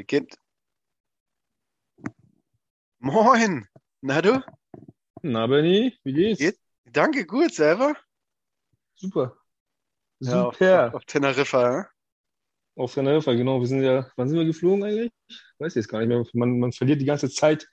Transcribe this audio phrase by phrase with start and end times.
[0.00, 0.34] Beginnt.
[3.00, 3.68] Moin.
[4.00, 4.42] Na du?
[5.20, 6.40] Na, Benny, wie geht's?
[6.40, 6.58] Geht?
[6.86, 7.94] Danke, gut, selber?
[8.94, 9.36] Super.
[10.20, 10.86] Ja, auf, Super.
[10.88, 11.86] auf, auf Teneriffa, ja?
[12.76, 13.60] Auf Teneriffa, genau.
[13.60, 15.12] Wir sind ja, wann sind wir geflogen eigentlich?
[15.58, 16.24] Weiß jetzt gar nicht mehr.
[16.32, 17.68] Man, man verliert die ganze Zeit.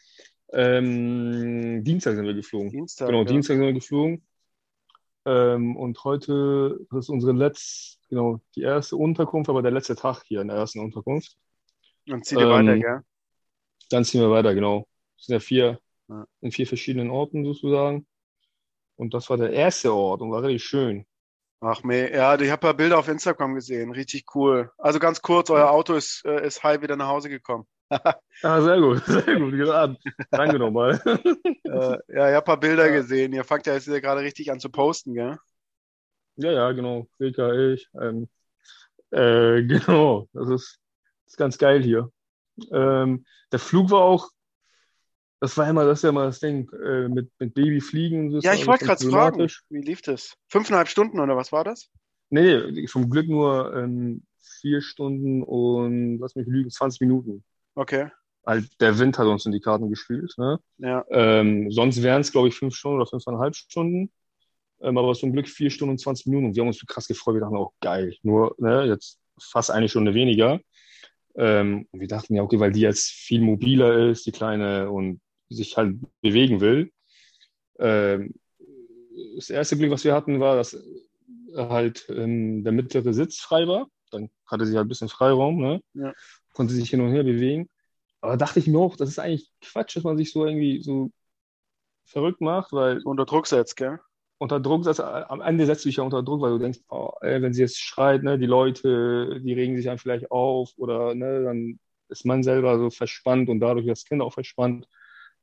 [0.52, 2.72] Ähm, Dienstag sind wir geflogen.
[2.72, 3.08] Dienstag.
[3.08, 3.24] Genau, ja.
[3.24, 4.28] Dienstag sind wir geflogen.
[5.24, 10.42] Ähm, und heute ist unsere letzte, genau, die erste Unterkunft, aber der letzte Tag hier
[10.42, 11.38] in der ersten Unterkunft.
[12.10, 13.02] Und zieh dir Ähm, weiter, gell?
[13.90, 14.88] Dann ziehen wir weiter, genau.
[15.18, 15.80] Es sind ja vier,
[16.10, 16.26] Ja.
[16.42, 18.08] in vier verschiedenen Orten sozusagen.
[18.98, 21.06] Und das war der erste Ort und war richtig schön.
[21.60, 22.12] Ach, meh.
[22.14, 23.92] Ja, ich habe ja Bilder auf Instagram gesehen.
[23.92, 24.72] Richtig cool.
[24.78, 27.66] Also ganz kurz, euer Auto ist, äh, ist heil wieder nach Hause gekommen.
[28.44, 29.98] Ah, sehr gut, sehr gut, geraten.
[30.36, 31.02] Danke nochmal.
[31.66, 31.72] Äh,
[32.08, 32.92] ja, ich habe ein paar Bilder Ja.
[32.92, 33.34] gesehen.
[33.34, 35.38] Ihr fangt ja jetzt gerade richtig an zu posten, gell?
[36.36, 37.08] Ja, ja, genau.
[37.20, 37.90] Rika, ich.
[38.00, 38.30] Ähm,
[39.12, 40.80] äh, genau, das ist,
[41.28, 42.12] ist ganz geil hier.
[42.72, 44.30] Ähm, der Flug war auch,
[45.40, 48.32] das war immer, das ist ja immer das Ding, äh, mit, mit Baby fliegen.
[48.42, 50.34] Ja, ich wollte gerade fragen, wie lief das?
[50.48, 51.90] Fünfeinhalb Stunden oder was war das?
[52.30, 54.26] Nee, zum Glück nur ähm,
[54.60, 57.44] vier Stunden und, lass mich lügen, 20 Minuten.
[57.76, 58.10] Okay,
[58.48, 60.58] Halt, der Wind hat uns in die Karten gespielt, ne?
[60.78, 61.04] ja.
[61.10, 64.10] Ähm, sonst wären es, glaube ich, fünf Stunden oder fünfeinhalb Stunden.
[64.80, 66.46] Ähm, aber zum Glück vier Stunden und 20 Minuten.
[66.48, 67.36] Und wir haben uns so krass gefreut.
[67.36, 68.16] Wir dachten auch, geil.
[68.24, 70.62] Nur, ne, jetzt fast eine Stunde weniger.
[71.38, 75.22] Ähm, und wir dachten ja, okay, weil die jetzt viel mobiler ist, die Kleine, und
[75.50, 76.92] sich halt bewegen will.
[77.80, 78.34] Ähm,
[79.36, 80.78] das erste Glück, was wir hatten, war, dass
[81.56, 83.88] halt ähm, der mittlere Sitz frei war.
[84.12, 85.82] Dann hatte sie halt ein bisschen Freiraum, ne?
[85.94, 86.14] Ja.
[86.54, 87.70] Konnte sich hin und her bewegen.
[88.22, 91.12] Aber dachte ich mir auch, das ist eigentlich Quatsch, dass man sich so irgendwie so
[92.06, 94.00] verrückt macht, weil unter Druck setzt, gell?
[94.40, 97.12] Unter Druck, das, am Ende setzt du dich ja unter Druck, weil du denkst, oh,
[97.22, 101.16] ey, wenn sie jetzt schreit, ne, die Leute, die regen sich dann vielleicht auf oder
[101.16, 101.80] ne, dann
[102.10, 104.88] ist man selber so verspannt und dadurch das Kind auch verspannt.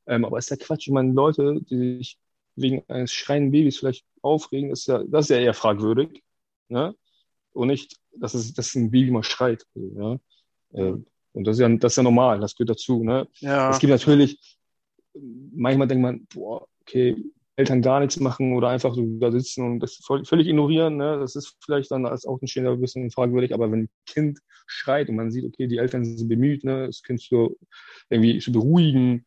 [0.06, 2.18] Ähm, aber ist ja Quatsch, ich meine, Leute, die sich
[2.56, 6.22] wegen eines schreienden Babys vielleicht aufregen, ist ja, das ist ja eher fragwürdig,
[6.68, 6.94] ne?
[7.52, 9.64] Und nicht, dass es, dass ein Baby mal schreit.
[9.74, 10.18] Ja?
[10.72, 10.94] Äh,
[11.32, 13.28] und das ist ja, das ist ja normal, das gehört dazu, ne?
[13.40, 13.70] Ja.
[13.70, 14.38] Es gibt natürlich,
[15.14, 17.16] manchmal denkt man, boah, okay,
[17.56, 21.18] Eltern gar nichts machen oder einfach so da sitzen und das völlig ignorieren, ne?
[21.18, 25.16] Das ist vielleicht dann als Außenstehender ein bisschen fragwürdig, aber wenn ein Kind schreit und
[25.16, 27.56] man sieht, okay, die Eltern sind bemüht, ne, das Kind zu,
[28.10, 29.24] irgendwie zu beruhigen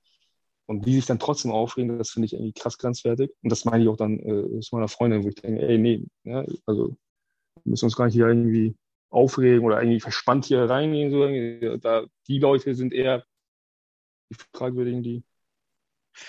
[0.66, 3.32] und die sich dann trotzdem aufregen, das finde ich irgendwie krass grenzwertig.
[3.42, 6.06] Und das meine ich auch dann äh, zu meiner Freundin, wo ich denke, ey, nee,
[6.24, 6.98] ne, also
[7.64, 8.76] wir müssen uns gar nicht hier irgendwie
[9.10, 11.12] aufregen oder irgendwie verspannt hier reingehen.
[11.12, 11.78] So.
[11.78, 13.24] Da, die Leute sind eher
[14.30, 15.24] die Fragwürdigen, die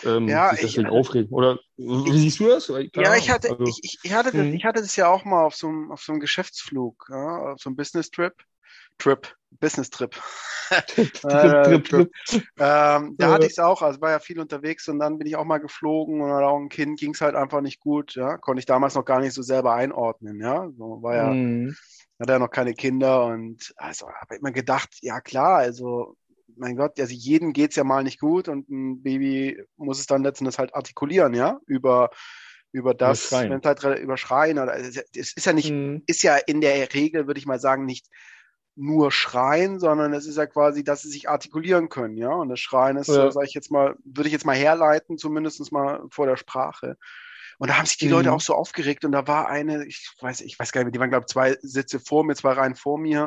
[0.05, 1.31] ähm, Ja, sich ich- deswegen aufregen.
[1.33, 2.67] Oder wie siehst du das?
[2.69, 4.53] Keine Ja, ich hatte, Also, ich, ich, hatte das, Mhm.
[4.53, 7.61] ich hatte das ja auch mal auf so einem, auf so einem Geschäftsflug, ja, auf
[7.61, 8.35] so einem Business Trip.
[8.99, 10.15] Trip, Business Trip.
[11.29, 12.11] Trip, Äh, Trip, Trip.
[12.59, 15.37] Ähm, da hatte ich es auch, also war ja viel unterwegs und dann bin ich
[15.37, 18.39] auch mal geflogen und auch ein Kind ging es halt einfach nicht gut, ja.
[18.39, 20.69] Konnte ich damals noch gar nicht so selber einordnen, ja.
[20.77, 21.75] So war ja, Mhm.
[22.21, 26.17] hatte ja noch keine Kinder und also habe immer gedacht, ja klar, also
[26.57, 30.23] mein Gott, also jedem geht's ja mal nicht gut und ein Baby muss es dann
[30.23, 32.11] letztendlich halt artikulieren, ja, über,
[32.73, 36.03] über das, wenn es halt re- über Schreien oder es ist ja nicht, Mhm.
[36.07, 38.07] ist ja in der Regel, würde ich mal sagen, nicht
[38.81, 42.31] nur Schreien, sondern es ist ja quasi, dass sie sich artikulieren können, ja.
[42.31, 43.31] Und das Schreien ist, Ja.
[43.33, 46.97] sage ich jetzt mal, würde ich jetzt mal herleiten, zumindest mal vor der Sprache.
[47.59, 48.13] Und da haben sich die Mhm.
[48.13, 50.93] Leute auch so aufgeregt und da war eine, ich weiß, ich weiß gar nicht, mehr,
[50.93, 53.27] die waren, glaube ich, zwei Sitze vor mir, zwei Reihen vor mir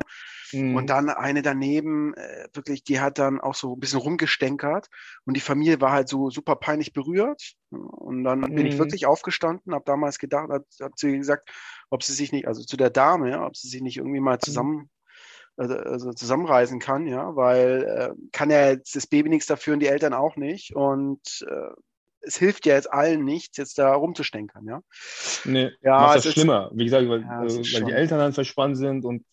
[0.53, 0.75] Mhm.
[0.75, 4.87] und dann eine daneben, äh, wirklich, die hat dann auch so ein bisschen rumgestänkert
[5.25, 7.53] und die Familie war halt so super peinlich berührt.
[7.69, 8.79] Und dann bin ich Mhm.
[8.79, 11.49] wirklich aufgestanden, habe damals gedacht, hat, hat sie gesagt,
[11.89, 14.39] ob sie sich nicht, also zu der Dame, ja, ob sie sich nicht irgendwie mal
[14.39, 14.89] zusammen,
[15.57, 19.79] also, also zusammenreisen kann, ja, weil äh, kann ja jetzt das Baby nichts dafür und
[19.81, 20.75] die Eltern auch nicht.
[20.75, 21.69] Und äh,
[22.21, 24.81] es hilft ja jetzt allen nichts, jetzt da rumzustänkern, ja.
[25.45, 26.71] Nee, Ja, es das ist- schlimmer.
[26.73, 29.23] Wie gesagt, weil, Ja, äh, weil die Eltern dann verspannt sind und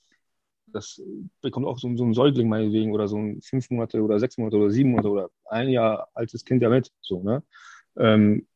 [0.73, 1.01] das
[1.41, 4.57] bekommt auch so, so ein Säugling meinetwegen oder so ein fünf Monate oder sechs Monate
[4.59, 6.91] oder sieben Monate oder ein Jahr altes Kind ja mit.
[7.01, 7.43] So, ne?
[7.97, 8.47] Ähm,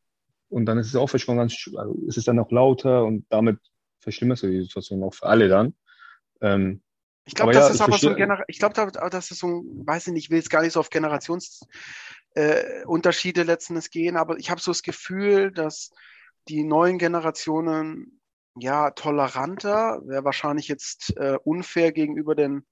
[0.49, 3.25] und dann ist es auch verspannt, ganz, sch- also ist es dann auch lauter und
[3.29, 3.59] damit
[3.99, 5.73] verschlimmerst du die Situation auch für alle dann.
[6.41, 6.81] Ähm,
[7.25, 9.47] Ich glaube, das ja, ist aber so ein Gener ich glaube, da- das ist so
[9.47, 14.17] ein, weiß ich nicht, ich will jetzt gar nicht so auf Generationsunterschiede äh, letztendlich gehen,
[14.17, 15.91] aber ich habe so das Gefühl, dass
[16.49, 18.19] die neuen Generationen
[18.55, 22.65] ja toleranter, wäre wahrscheinlich jetzt äh, unfair gegenüber den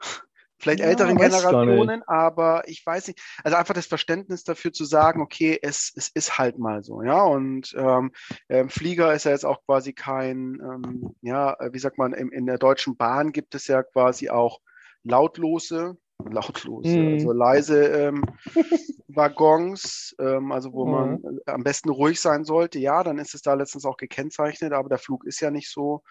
[0.58, 1.16] vielleicht Ja, älteren.
[1.16, 6.10] Generationen, aber ich weiß nicht, also einfach das Verständnis dafür zu sagen, okay, es, es
[6.12, 8.12] ist halt mal so, ja, und ähm,
[8.48, 12.30] ähm, Flieger ist ja jetzt auch quasi kein, ähm, ja, äh, wie sagt man, in,
[12.30, 14.60] in der Deutschen Bahn gibt es ja quasi auch
[15.02, 15.96] lautlose
[16.30, 17.14] lautlos, mhm.
[17.14, 18.24] also leise ähm,
[19.08, 20.92] Waggons, ähm, also wo mhm.
[20.92, 22.78] man am besten ruhig sein sollte.
[22.78, 26.02] Ja, dann ist es da letztens auch gekennzeichnet, aber der Flug ist ja nicht so.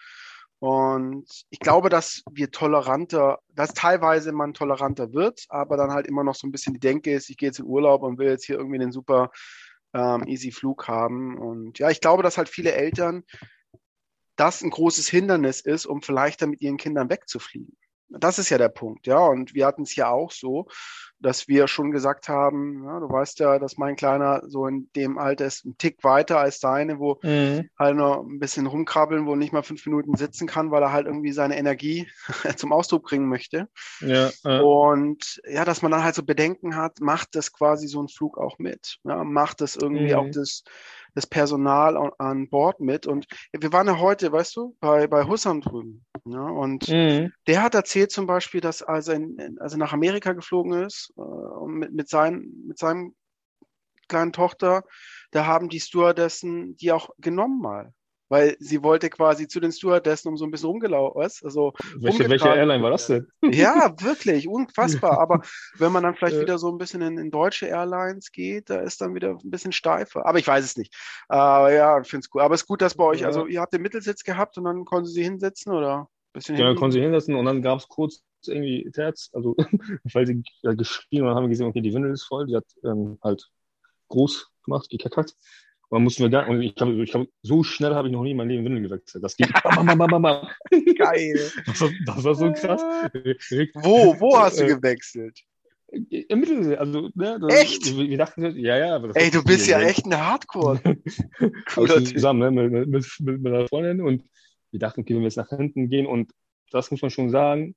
[0.60, 6.22] Und ich glaube, dass wir toleranter, dass teilweise man toleranter wird, aber dann halt immer
[6.22, 8.44] noch so ein bisschen die Denke ist, ich gehe jetzt in Urlaub und will jetzt
[8.44, 9.30] hier irgendwie einen super
[9.94, 11.38] ähm, easy Flug haben.
[11.38, 13.24] Und ja, ich glaube, dass halt viele Eltern
[14.36, 17.76] das ein großes Hindernis ist, um vielleicht dann mit ihren Kindern wegzufliegen.
[18.10, 19.18] Das ist ja der Punkt, ja.
[19.18, 20.66] Und wir hatten es ja auch so,
[21.20, 25.18] dass wir schon gesagt haben, ja, du weißt ja, dass mein Kleiner so in dem
[25.18, 27.68] Alter ist, ein Tick weiter als deine, wo mhm.
[27.78, 31.06] halt noch ein bisschen rumkrabbeln, wo nicht mal fünf Minuten sitzen kann, weil er halt
[31.06, 32.08] irgendwie seine Energie
[32.56, 33.68] zum Ausdruck bringen möchte.
[34.00, 34.60] Ja, äh.
[34.60, 38.38] Und ja, dass man dann halt so Bedenken hat, macht das quasi so ein Flug
[38.38, 38.96] auch mit.
[39.04, 40.18] Ja, macht das irgendwie mhm.
[40.18, 40.64] auch das
[41.14, 43.06] das Personal an, an Bord mit.
[43.06, 46.04] Und wir waren ja heute, weißt du, bei, bei Hussam drüben.
[46.24, 47.32] Ja, und mhm.
[47.46, 51.12] der hat erzählt zum Beispiel, dass als er, in, als er nach Amerika geflogen ist,
[51.16, 53.14] äh, mit, mit, sein, mit seinem
[54.08, 54.84] kleinen Tochter,
[55.30, 57.92] da haben die Stewardessen die auch genommen mal
[58.30, 61.20] weil sie wollte quasi zu den Stewardessen um so ein bisschen rumgelaufen.
[61.20, 63.26] Also welche, welche Airline war das denn?
[63.42, 65.18] Ja, wirklich, unfassbar.
[65.18, 65.42] Aber
[65.78, 69.00] wenn man dann vielleicht wieder so ein bisschen in, in, deutsche Airlines geht, da ist
[69.00, 70.26] dann wieder ein bisschen steifer.
[70.26, 70.94] Aber ich weiß es nicht.
[71.28, 72.40] Aber ja, ich finde es gut.
[72.40, 74.84] Aber es ist gut, dass bei euch, also ihr habt den Mittelsitz gehabt und dann
[74.84, 76.08] konnten sie hinsetzen oder?
[76.32, 79.56] Bisschen ja, konnten sie hinsetzen und dann gab es kurz irgendwie Terz, also
[80.12, 83.18] weil sie geschrien und haben wir gesehen, okay, die Windel ist voll, die hat ähm,
[83.22, 83.50] halt
[84.08, 85.34] groß gemacht, gekackt.
[85.90, 88.30] Und dann mussten wir gar, und ich ich hab, so schnell habe ich noch nie
[88.30, 89.24] in meinem Leben Windeln gewechselt.
[89.24, 89.52] Das geht.
[90.98, 91.50] Geil.
[91.66, 92.80] Das war, das war, so krass.
[93.74, 95.40] Wo, wo hast du äh, gewechselt?
[95.88, 97.98] Im Mittel, also, ne, das, echt?
[97.98, 99.04] Wir, wir, dachten, ja, ja.
[99.14, 100.80] Ey, du bist ja echt ein Hardcore.
[101.74, 104.22] Cooler zusammen, ne, mit, mit, mit, mit einer Freundin und
[104.70, 106.30] wir dachten, okay, wenn wir jetzt nach hinten gehen und
[106.70, 107.74] das muss man schon sagen,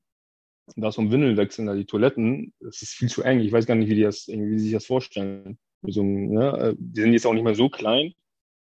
[0.76, 3.40] da ist so ein Windelwechsel, da die Toiletten, das ist viel zu eng.
[3.40, 5.58] Ich weiß gar nicht, wie die das, wie die sich das vorstellen
[5.92, 8.12] so einem, ne, äh, die sind jetzt auch nicht mehr so klein.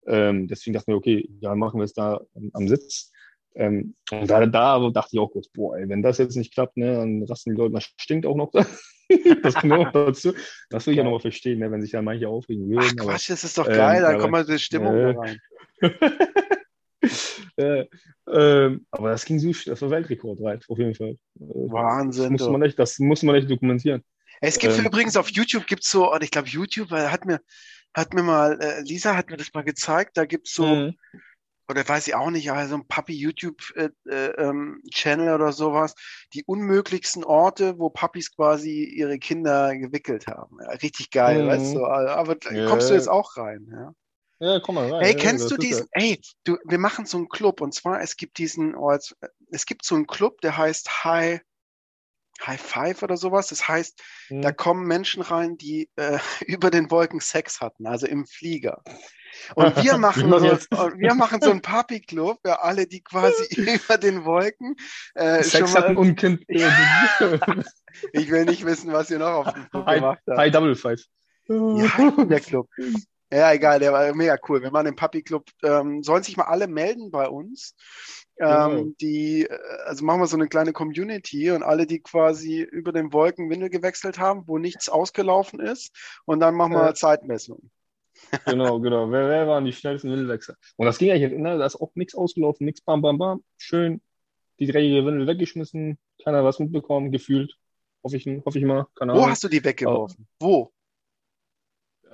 [0.06, 2.20] Ähm, deswegen dachten wir, okay, ja, machen wir es da
[2.52, 3.12] am Sitz.
[3.54, 6.76] Ähm, und da, da dachte ich auch kurz, boah, ey, wenn das jetzt nicht klappt,
[6.76, 8.52] ne, dann rasten die Leute, das stinkt auch noch.
[9.42, 10.32] das kommt auch dazu.
[10.70, 12.96] Das will ich ja nochmal verstehen, ne, wenn sich ja manche aufregen würden.
[13.00, 15.40] Ach Quatsch, das ist doch geil, ähm, dann kommt mal die Stimmung äh, rein.
[17.56, 17.86] äh,
[18.30, 21.10] ähm, aber das ging so, das war Weltrekord weit, auf jeden Fall.
[21.10, 22.34] Äh, Wahnsinn.
[22.34, 24.04] Das muss man echt, das muss man echt dokumentieren.
[24.40, 27.40] Es gibt ähm, übrigens auf YouTube gibt's so, und ich glaube YouTube hat mir,
[27.94, 30.96] hat mir mal, äh, Lisa hat mir das mal gezeigt, da gibt's so, mhm.
[31.68, 35.94] oder weiß ich auch nicht, also ein Papi YouTube äh, äh, ähm, Channel oder sowas,
[36.34, 40.58] die unmöglichsten Orte, wo Papis quasi ihre Kinder gewickelt haben.
[40.60, 41.48] Ja, richtig geil, mhm.
[41.48, 42.68] weißt du, aber ja.
[42.68, 43.92] kommst du jetzt auch rein, ja?
[44.40, 45.02] Ja, komm mal rein.
[45.02, 46.02] Hey, kennst ja, du diesen, ja.
[46.02, 48.96] ey, du, wir machen so einen Club und zwar, es gibt diesen, oh,
[49.50, 51.40] es gibt so einen Club, der heißt High,
[52.46, 53.48] High Five oder sowas.
[53.48, 54.42] Das heißt, mhm.
[54.42, 58.82] da kommen Menschen rein, die äh, über den Wolken Sex hatten, also im Flieger.
[59.54, 63.44] Und wir machen, so, wir machen so einen Papi-Club, ja, alle, die quasi
[63.84, 64.76] über den Wolken
[65.14, 66.44] äh, Sex hatten und Kind.
[68.12, 70.38] Ich will nicht wissen, was ihr noch auf dem Club gemacht habt.
[70.38, 71.02] High Double Five.
[71.48, 72.68] Ja, der Club.
[73.30, 74.62] Ja, egal, der war mega cool.
[74.62, 75.44] Wir machen den Papi Club.
[75.62, 77.74] Ähm, sollen sich mal alle melden bei uns.
[78.40, 78.92] Ähm, genau.
[79.00, 83.12] die, äh, also machen wir so eine kleine Community und alle, die quasi über den
[83.12, 87.70] Wolken Windel gewechselt haben, wo nichts ausgelaufen ist, und dann machen wir äh, Zeitmessung.
[88.46, 89.10] genau, genau.
[89.10, 90.54] Wer, wer waren die schnellsten Windelwechsel?
[90.76, 93.44] Und das ging eigentlich, ne, da ist auch nichts ausgelaufen, nichts bam, bam, bam.
[93.56, 94.00] Schön
[94.58, 97.56] die dreckige Windel weggeschmissen, keiner was mitbekommen, gefühlt.
[98.02, 98.86] Hoffe ich, hoffe ich mal.
[98.94, 100.26] Keine Wo hast du die weggeworfen?
[100.40, 100.72] Wo?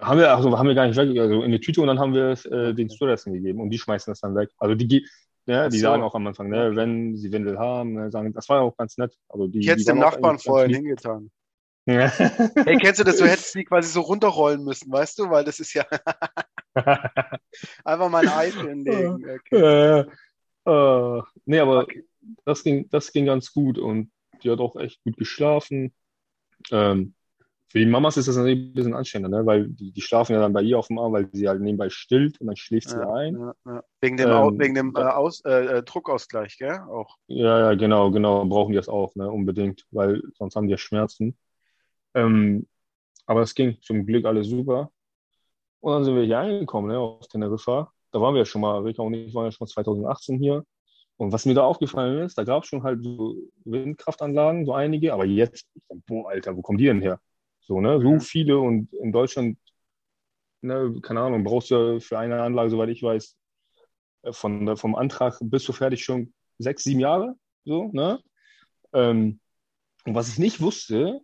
[0.00, 2.14] Haben wir, also haben wir gar nicht weg, also in die Tüte und dann haben
[2.14, 4.50] wir es äh, den Stewardessen gegeben und die schmeißen das dann weg.
[4.58, 5.06] Also die,
[5.46, 5.82] ja, die so.
[5.82, 8.96] sagen auch am Anfang, ne, wenn sie Windel haben, ne, sagen, das war auch ganz
[8.96, 9.16] nett.
[9.28, 11.30] Also die, ich hätte es dem Nachbarn vorher hingetan.
[11.86, 12.08] Ja.
[12.08, 13.18] hey, kennst du das?
[13.18, 15.28] Du hättest die quasi so runterrollen müssen, weißt du?
[15.28, 15.84] Weil das ist ja
[16.74, 19.22] einfach mal ein Eis hinlegen.
[19.22, 20.06] Okay.
[20.64, 22.06] Äh, äh, nee, aber okay.
[22.46, 24.10] das, ging, das ging ganz gut und
[24.42, 25.92] die hat auch echt gut geschlafen.
[26.70, 27.14] Ähm,
[27.68, 29.47] für die Mamas ist das natürlich ein bisschen anstrengender, ne?
[29.47, 31.88] weil die, die schlafen ja dann bei ihr auf dem Arm, weil sie halt nebenbei
[31.90, 33.35] stillt und dann schläft sie ja, ein.
[33.35, 33.83] Ja, ja.
[34.00, 36.78] Wegen dem, ähm, wegen dem äh, Aus, äh, äh, Druckausgleich, gell?
[36.88, 37.16] Auch.
[37.26, 38.44] Ja, ja, genau, genau.
[38.44, 39.28] Brauchen die das auch, ne?
[39.30, 41.37] unbedingt, weil sonst haben die ja Schmerzen.
[42.14, 42.66] Ähm,
[43.26, 44.90] aber es ging zum Glück alles super.
[45.80, 47.92] Und dann sind wir hier angekommen, ne, auf Teneriffa.
[48.11, 50.64] Da waren wir ja schon mal, Rika und ich waren ja schon 2018 hier.
[51.16, 55.12] Und was mir da aufgefallen ist, da gab es schon halt so Windkraftanlagen, so einige,
[55.12, 55.66] aber jetzt,
[56.06, 57.21] boah, Alter, wo kommen die denn her?
[57.66, 58.00] So, ne?
[58.00, 59.59] So viele und in Deutschland,
[60.61, 63.37] ne, keine Ahnung, brauchst du für eine Anlage, soweit ich weiß,
[64.23, 67.35] äh, von, vom Antrag bis zu fertig schon sechs, sieben Jahre.
[67.64, 68.21] So, ne?
[68.92, 69.40] Ähm,
[70.04, 71.21] und was ich nicht wusste,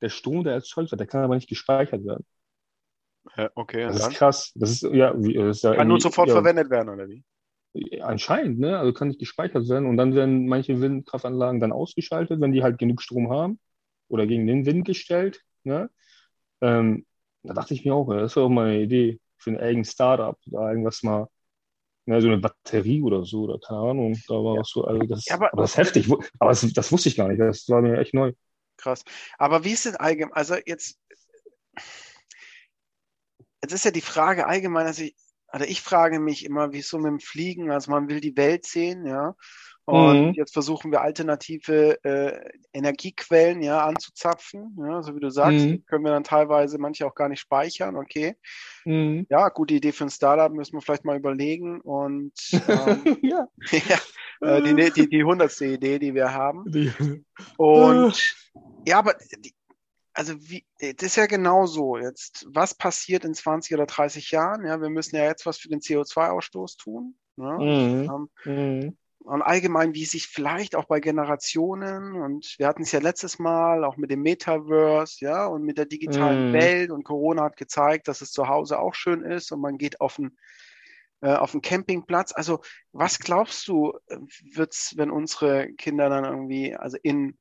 [0.00, 2.26] der Strom, der erzeugt wird, der kann aber nicht gespeichert werden.
[3.54, 3.84] Okay.
[3.84, 4.52] Das ist krass.
[4.56, 7.22] Das ist, ja, das ist ja kann nur sofort ja, verwendet werden, oder wie?
[8.02, 8.78] Anscheinend, ne?
[8.78, 12.78] Also kann nicht gespeichert werden und dann werden manche Windkraftanlagen dann ausgeschaltet, wenn die halt
[12.78, 13.60] genug Strom haben
[14.08, 15.40] oder gegen den Wind gestellt.
[15.64, 15.90] Ne?
[16.60, 17.06] Ähm,
[17.42, 20.38] da dachte ich mir auch, das wäre auch mal eine Idee für ein eigenes Startup,
[20.46, 21.28] da irgendwas mal,
[22.06, 24.62] ne, so eine Batterie oder so, oder keine Ahnung, da war ja.
[24.64, 27.28] so, also das, ja, aber, aber das ist heftig, aber das, das wusste ich gar
[27.28, 28.32] nicht, das war mir echt neu.
[28.76, 29.04] Krass.
[29.38, 30.98] Aber wie ist es allgemein, also jetzt,
[33.62, 35.16] jetzt ist ja die Frage allgemein, also ich,
[35.48, 38.36] also ich frage mich immer, wie es so mit dem Fliegen, also man will die
[38.36, 39.34] Welt sehen, ja.
[39.84, 40.32] Und mhm.
[40.34, 44.76] jetzt versuchen wir alternative äh, Energiequellen ja anzuzapfen.
[44.78, 45.84] Ja, so wie du sagst, mhm.
[45.86, 47.96] können wir dann teilweise manche auch gar nicht speichern.
[47.96, 48.36] Okay.
[48.84, 49.26] Mhm.
[49.28, 51.80] Ja, gute Idee für ein Startup, müssen wir vielleicht mal überlegen.
[51.80, 53.48] Und ähm, ja.
[53.88, 53.98] ja
[54.40, 56.64] äh, die, die, die hundertste Idee, die wir haben.
[56.70, 56.92] Die.
[57.56, 58.36] Und
[58.86, 59.52] ja, aber die,
[60.14, 61.96] also wie, das ist ja genau so.
[61.96, 64.64] Jetzt, was passiert in 20 oder 30 Jahren?
[64.64, 67.16] Ja, wir müssen ja jetzt was für den CO2-Ausstoß tun.
[67.36, 67.58] Ja?
[67.58, 68.28] Mhm.
[68.46, 73.38] Ähm, und allgemein, wie sich vielleicht auch bei Generationen und wir hatten es ja letztes
[73.38, 76.52] Mal auch mit dem Metaverse, ja, und mit der digitalen mm.
[76.52, 80.00] Welt und Corona hat gezeigt, dass es zu Hause auch schön ist und man geht
[80.00, 80.36] auf einen,
[81.20, 82.32] äh, auf einen Campingplatz.
[82.34, 82.60] Also,
[82.92, 84.16] was glaubst du, äh,
[84.54, 87.38] wird's, wenn unsere Kinder dann irgendwie, also in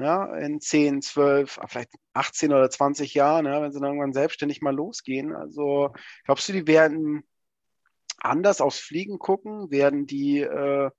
[0.00, 4.12] ja, in 10, 12, ah, vielleicht 18 oder 20 Jahren, ja, wenn sie dann irgendwann
[4.12, 5.34] selbstständig mal losgehen.
[5.34, 5.92] Also
[6.24, 7.22] glaubst du, die werden
[8.20, 9.70] anders aufs Fliegen gucken?
[9.70, 10.90] Werden die äh,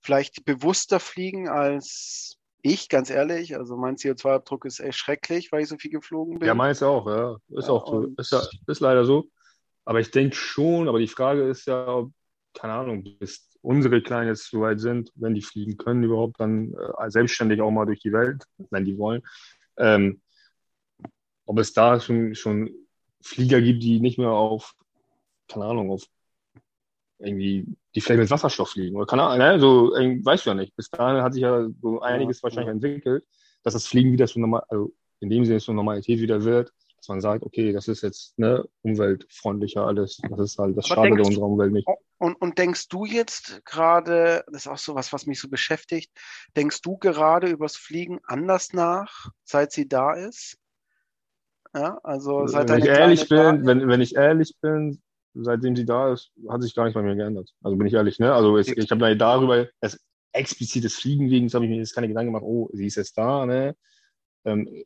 [0.00, 3.56] vielleicht bewusster fliegen als ich, ganz ehrlich?
[3.56, 6.48] Also mein CO2-Abdruck ist echt schrecklich, weil ich so viel geflogen bin.
[6.48, 7.36] Ja, meins auch, ja.
[7.48, 8.06] Ist ja, auch so.
[8.16, 9.28] Ist, ja, ist leider so.
[9.84, 12.04] Aber ich denke schon, aber die Frage ist ja,
[12.54, 16.74] keine Ahnung, bis unsere Kleinen jetzt so weit sind, wenn die fliegen können überhaupt, dann
[16.74, 19.22] äh, selbstständig auch mal durch die Welt, wenn die wollen.
[19.76, 20.20] Ähm,
[21.46, 22.70] ob es da schon, schon
[23.20, 24.74] Flieger gibt, die nicht mehr auf,
[25.48, 26.04] keine Ahnung, auf
[27.18, 29.60] irgendwie, die vielleicht mit Wasserstoff fliegen oder keine Ahnung, ne?
[29.60, 30.76] so, weißt du ja nicht.
[30.76, 32.72] Bis dahin hat sich ja so einiges ja, wahrscheinlich ja.
[32.72, 33.24] entwickelt,
[33.62, 37.08] dass das Fliegen wieder so normal, also in dem Sinne so Normalität wieder wird, dass
[37.08, 40.20] man sagt, okay, das ist jetzt ne, umweltfreundlicher alles.
[40.28, 41.88] Das ist halt, das schadet unserer Umwelt nicht.
[42.18, 46.10] Und, und denkst du jetzt gerade, das ist auch so was, was mich so beschäftigt,
[46.56, 50.58] denkst du gerade übers Fliegen anders nach, seit sie da ist?
[51.74, 55.02] Ja, also seit wenn ich ehrlich bin, wenn, wenn ich ehrlich bin,
[55.42, 57.52] seitdem sie da ist, hat sich gar nichts bei mir geändert.
[57.62, 58.32] Also bin ich ehrlich, ne?
[58.32, 59.98] Also es, ich habe darüber, das
[60.32, 63.46] explizites Fliegen wegen, habe ich mir jetzt keine Gedanken gemacht, oh, sie ist jetzt da,
[63.46, 63.76] ne?
[64.44, 64.84] Ähm,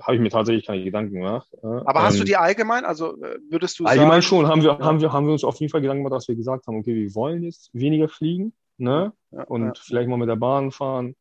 [0.00, 1.48] habe ich mir tatsächlich keine Gedanken gemacht.
[1.62, 4.62] Aber ähm, hast du ähm, die allgemein, also äh, würdest du allgemein sagen, schon, haben
[4.62, 4.78] wir, ja.
[4.80, 6.94] haben, wir, haben wir uns auf jeden Fall Gedanken gemacht, dass wir gesagt haben, okay,
[6.94, 9.12] wir wollen jetzt weniger fliegen, ne?
[9.30, 9.72] Ja, und ja.
[9.76, 11.14] vielleicht mal mit der Bahn fahren.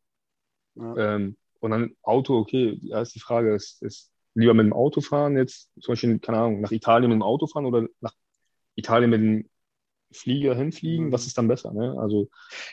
[0.75, 5.01] Ähm, und dann Auto, okay, da ist die Frage, ist, ist lieber mit dem Auto
[5.01, 8.13] fahren jetzt, zum Beispiel, keine Ahnung, nach Italien mit dem Auto fahren oder nach
[8.75, 9.50] Italien mit dem
[10.13, 11.11] Flieger hinfliegen, mhm.
[11.11, 11.71] was ist dann besser?
[11.73, 11.95] Ne?
[12.00, 12.27] Also,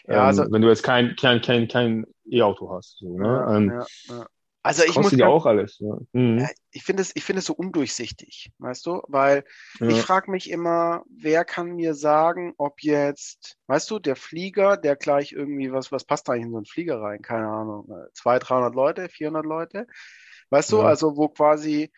[0.07, 2.99] ja, ähm, also, wenn du jetzt kein kein kein kein E-Auto hast.
[2.99, 3.27] So, ne?
[3.27, 4.27] Ja, ähm, ja, ja.
[4.61, 5.79] Also ich muss ja auch alles.
[5.79, 5.97] Ja.
[6.13, 6.47] Mhm.
[6.73, 9.45] Ich finde es, ich finde es so undurchsichtig, weißt du, weil
[9.79, 9.87] ja.
[9.87, 14.97] ich frage mich immer, wer kann mir sagen, ob jetzt, weißt du, der Flieger, der
[14.97, 17.23] gleich irgendwie was, was passt da in so einen Flieger rein?
[17.23, 19.87] Keine Ahnung, 200, 300 Leute, 400 Leute,
[20.51, 21.93] weißt du, also wo quasi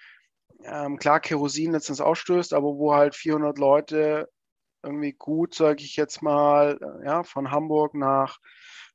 [0.64, 4.28] ähm, klar Kerosin letztens ausstößt, aber wo halt 400 Leute
[4.82, 8.38] irgendwie gut, sage ich jetzt mal, ja, von Hamburg nach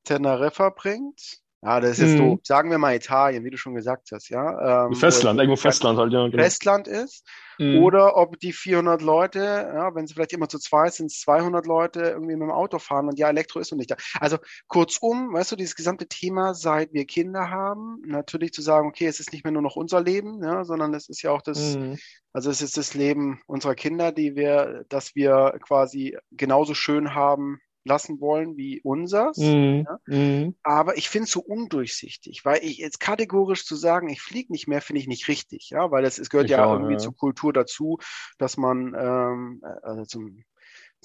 [0.03, 2.17] Teneriffa bringt ja, das ist jetzt mhm.
[2.17, 4.86] so, sagen wir mal Italien, wie du schon gesagt hast, ja.
[4.86, 6.27] Ähm, Festland, irgendwo Festland halt, ja.
[6.27, 6.43] Genau.
[6.43, 7.27] Festland ist.
[7.57, 7.84] Mhm.
[7.84, 12.01] Oder ob die 400 Leute, ja, wenn sie vielleicht immer zu zweit sind, 200 Leute
[12.01, 13.95] irgendwie mit dem Auto fahren und ja, Elektro ist und nicht da.
[14.19, 19.07] Also kurzum, weißt du, dieses gesamte Thema, seit wir Kinder haben, natürlich zu sagen, okay,
[19.07, 21.77] es ist nicht mehr nur noch unser Leben, ja, sondern es ist ja auch das,
[21.77, 21.98] mhm.
[22.31, 27.60] also es ist das Leben unserer Kinder, die wir, dass wir quasi genauso schön haben,
[27.86, 29.38] lassen wollen wie unsers.
[29.38, 29.86] Mhm.
[29.88, 30.00] Ja?
[30.08, 30.56] Mhm.
[30.63, 34.68] Aber ich finde es so undurchsichtig, weil ich jetzt kategorisch zu sagen, ich fliege nicht
[34.68, 37.00] mehr, finde ich nicht richtig, ja, weil es, es gehört ich ja auch, irgendwie ja.
[37.00, 37.98] zur Kultur dazu,
[38.38, 40.44] dass man ähm, also zum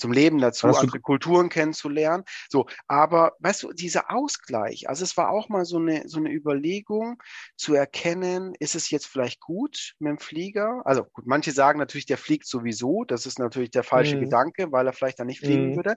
[0.01, 2.25] zum Leben dazu, Hast andere Kulturen kennenzulernen.
[2.49, 6.33] So, aber weißt du, dieser Ausgleich, also es war auch mal so eine, so eine
[6.33, 7.23] Überlegung
[7.57, 10.83] zu erkennen, ist es jetzt vielleicht gut mit dem Flieger?
[10.85, 14.23] Also gut, manche sagen natürlich, der fliegt sowieso, das ist natürlich der falsche mhm.
[14.23, 15.77] Gedanke, weil er vielleicht dann nicht fliegen mhm.
[15.77, 15.97] würde.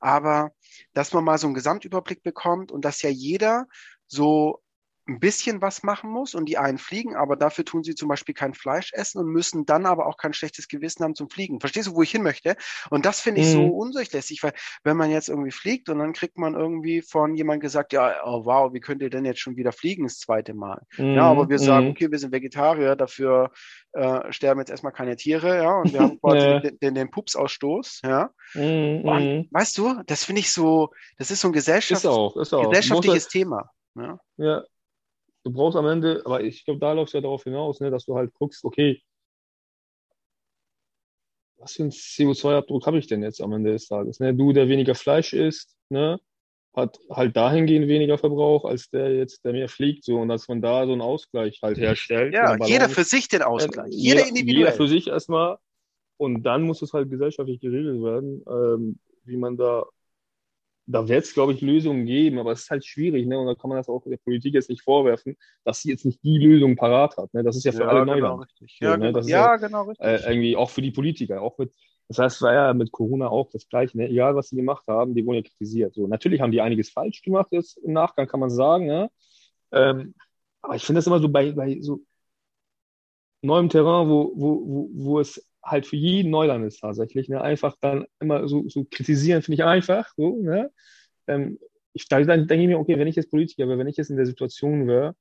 [0.00, 0.50] Aber
[0.92, 3.66] dass man mal so einen Gesamtüberblick bekommt und dass ja jeder
[4.06, 4.60] so
[5.06, 8.34] ein bisschen was machen muss und die einen fliegen, aber dafür tun sie zum Beispiel
[8.34, 11.60] kein Fleisch essen und müssen dann aber auch kein schlechtes Gewissen haben zum Fliegen.
[11.60, 12.56] Verstehst du, wo ich hin möchte?
[12.88, 13.52] Und das finde ich mhm.
[13.52, 17.60] so undurchlässig, weil wenn man jetzt irgendwie fliegt und dann kriegt man irgendwie von jemand
[17.60, 20.80] gesagt, ja, oh wow, wie könnt ihr denn jetzt schon wieder fliegen das zweite Mal?
[20.96, 21.14] Mhm.
[21.14, 21.90] Ja, aber wir sagen, mhm.
[21.92, 23.50] okay, wir sind Vegetarier, dafür
[23.92, 26.60] äh, sterben jetzt erstmal keine Tiere, ja, und wir haben quasi ja.
[26.60, 28.30] den, den, den Pupsausstoß, ja.
[28.54, 29.02] Mhm.
[29.04, 32.54] Und, weißt du, das finde ich so, das ist so ein Gesellschaft, ist auch, ist
[32.54, 32.70] auch.
[32.70, 33.70] gesellschaftliches Thema.
[33.96, 34.18] Ja.
[34.38, 34.64] ja,
[35.44, 38.06] du brauchst am Ende, aber ich glaube, da läuft es ja darauf hinaus, ne, dass
[38.06, 39.02] du halt guckst, okay,
[41.58, 44.20] was für einen CO2-Abdruck habe ich denn jetzt am Ende des Tages?
[44.20, 44.34] Ne?
[44.34, 46.18] Du, der weniger Fleisch isst, ne,
[46.74, 50.60] hat halt dahingehend weniger Verbrauch als der jetzt, der mehr fliegt, so und dass man
[50.60, 52.34] da so einen Ausgleich halt herstellt.
[52.34, 53.92] Ja, jeder für sich den Ausgleich.
[53.92, 54.56] Äh, jeder, individuell.
[54.56, 55.58] Jeder für sich erstmal.
[56.16, 59.84] Und dann muss es halt gesellschaftlich geregelt werden, ähm, wie man da
[60.86, 63.38] da wird es, glaube ich, Lösungen geben, aber es ist halt schwierig, ne?
[63.38, 66.22] Und da kann man das auch der Politik jetzt nicht vorwerfen, dass sie jetzt nicht
[66.22, 67.32] die Lösung parat hat.
[67.32, 67.42] Ne?
[67.42, 68.42] Das ist ja für ja, alle genau Neuland.
[68.42, 68.78] Richtig.
[68.80, 69.12] Ja, ne?
[69.12, 70.06] genau, ja genau richtig.
[70.06, 71.72] Äh, irgendwie auch für die Politiker, auch mit,
[72.08, 74.08] das heißt, war ja mit Corona auch das Gleiche, ne?
[74.08, 75.94] Egal, was sie gemacht haben, die wurden ja kritisiert.
[75.94, 79.10] So, natürlich haben die einiges falsch gemacht, jetzt im Nachgang kann man sagen, ne?
[79.72, 80.14] Ähm,
[80.60, 82.00] aber ich finde das immer so bei, bei so
[83.42, 87.28] neuem Terrain, wo, wo, wo, wo es halt für jeden Neuland ist tatsächlich.
[87.28, 87.40] Ne?
[87.40, 90.12] Einfach dann immer so, so kritisieren, finde ich einfach.
[90.16, 90.70] So, ne?
[91.26, 91.58] ähm,
[91.92, 94.16] ich, dann denke ich mir, okay, wenn ich jetzt Politiker wäre, wenn ich jetzt in
[94.16, 95.14] der Situation wäre,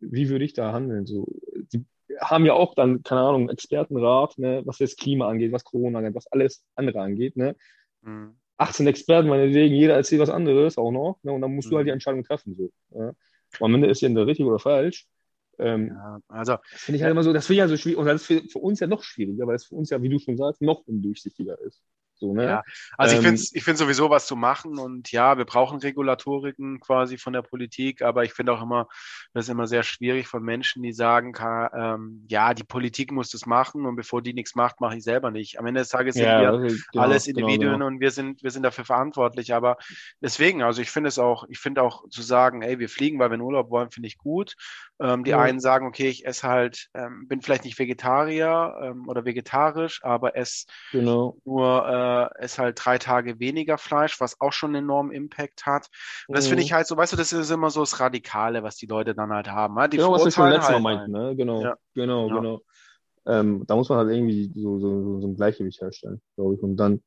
[0.00, 1.06] wie würde ich da handeln?
[1.06, 1.26] So,
[1.72, 1.84] die
[2.20, 6.14] haben ja auch dann, keine Ahnung, Expertenrat, ne, was das Klima angeht, was Corona angeht,
[6.14, 7.36] was alles andere angeht.
[7.36, 7.56] Ne?
[8.02, 8.36] Mhm.
[8.58, 11.18] 18 Experten, meinetwegen, jeder erzählt was anderes auch noch.
[11.22, 11.32] Ne?
[11.32, 11.70] Und dann musst mhm.
[11.70, 12.54] du halt die Entscheidung treffen.
[12.54, 13.12] So, ja?
[13.60, 15.06] Am Ende ist ja der richtig oder falsch.
[15.58, 17.98] Ähm, ja, also, das finde ich halt immer so, das finde ich ja so schwierig,
[17.98, 20.08] und das ist für, für, uns ja noch schwieriger, weil es für uns ja, wie
[20.08, 21.82] du schon sagst, noch undurchsichtiger ist.
[22.18, 22.44] So, ne?
[22.44, 22.62] Ja,
[22.96, 26.80] also ähm, ich finde ich find sowieso was zu machen und ja, wir brauchen Regulatoriken
[26.80, 28.88] quasi von der Politik, aber ich finde auch immer,
[29.34, 33.30] das ist immer sehr schwierig von Menschen, die sagen, kann, ähm, ja, die Politik muss
[33.30, 35.58] das machen und bevor die nichts macht, mache ich selber nicht.
[35.58, 37.86] Am Ende des Tages sind ja, wir also, genau, alles genau, Individuen genau, genau.
[37.86, 39.76] und wir sind, wir sind dafür verantwortlich, aber
[40.22, 43.30] deswegen, also ich finde es auch, ich finde auch zu sagen, ey, wir fliegen, weil
[43.30, 44.54] wir in Urlaub wollen, finde ich gut.
[44.98, 45.40] Ähm, die ja.
[45.40, 50.36] einen sagen, okay, ich esse halt, ähm, bin vielleicht nicht Vegetarier ähm, oder vegetarisch, aber
[50.36, 51.36] esse genau.
[51.44, 55.66] nur äh, äh, ist halt drei Tage weniger Fleisch, was auch schon einen enormen Impact
[55.66, 55.88] hat.
[56.28, 56.76] Und das finde ich mhm.
[56.76, 59.48] halt so, weißt du, das ist immer so das Radikale, was die Leute dann halt
[59.48, 59.74] haben.
[59.74, 59.88] Ne?
[59.88, 61.36] Die genau, was wir schon letztes Mal halt meinten, ne?
[61.36, 61.76] Genau, ja.
[61.94, 62.34] genau, ja.
[62.34, 62.60] genau.
[63.26, 66.62] Ähm, da muss man halt irgendwie so, so, so ein Gleichgewicht herstellen, glaube ich.
[66.62, 67.02] Und dann,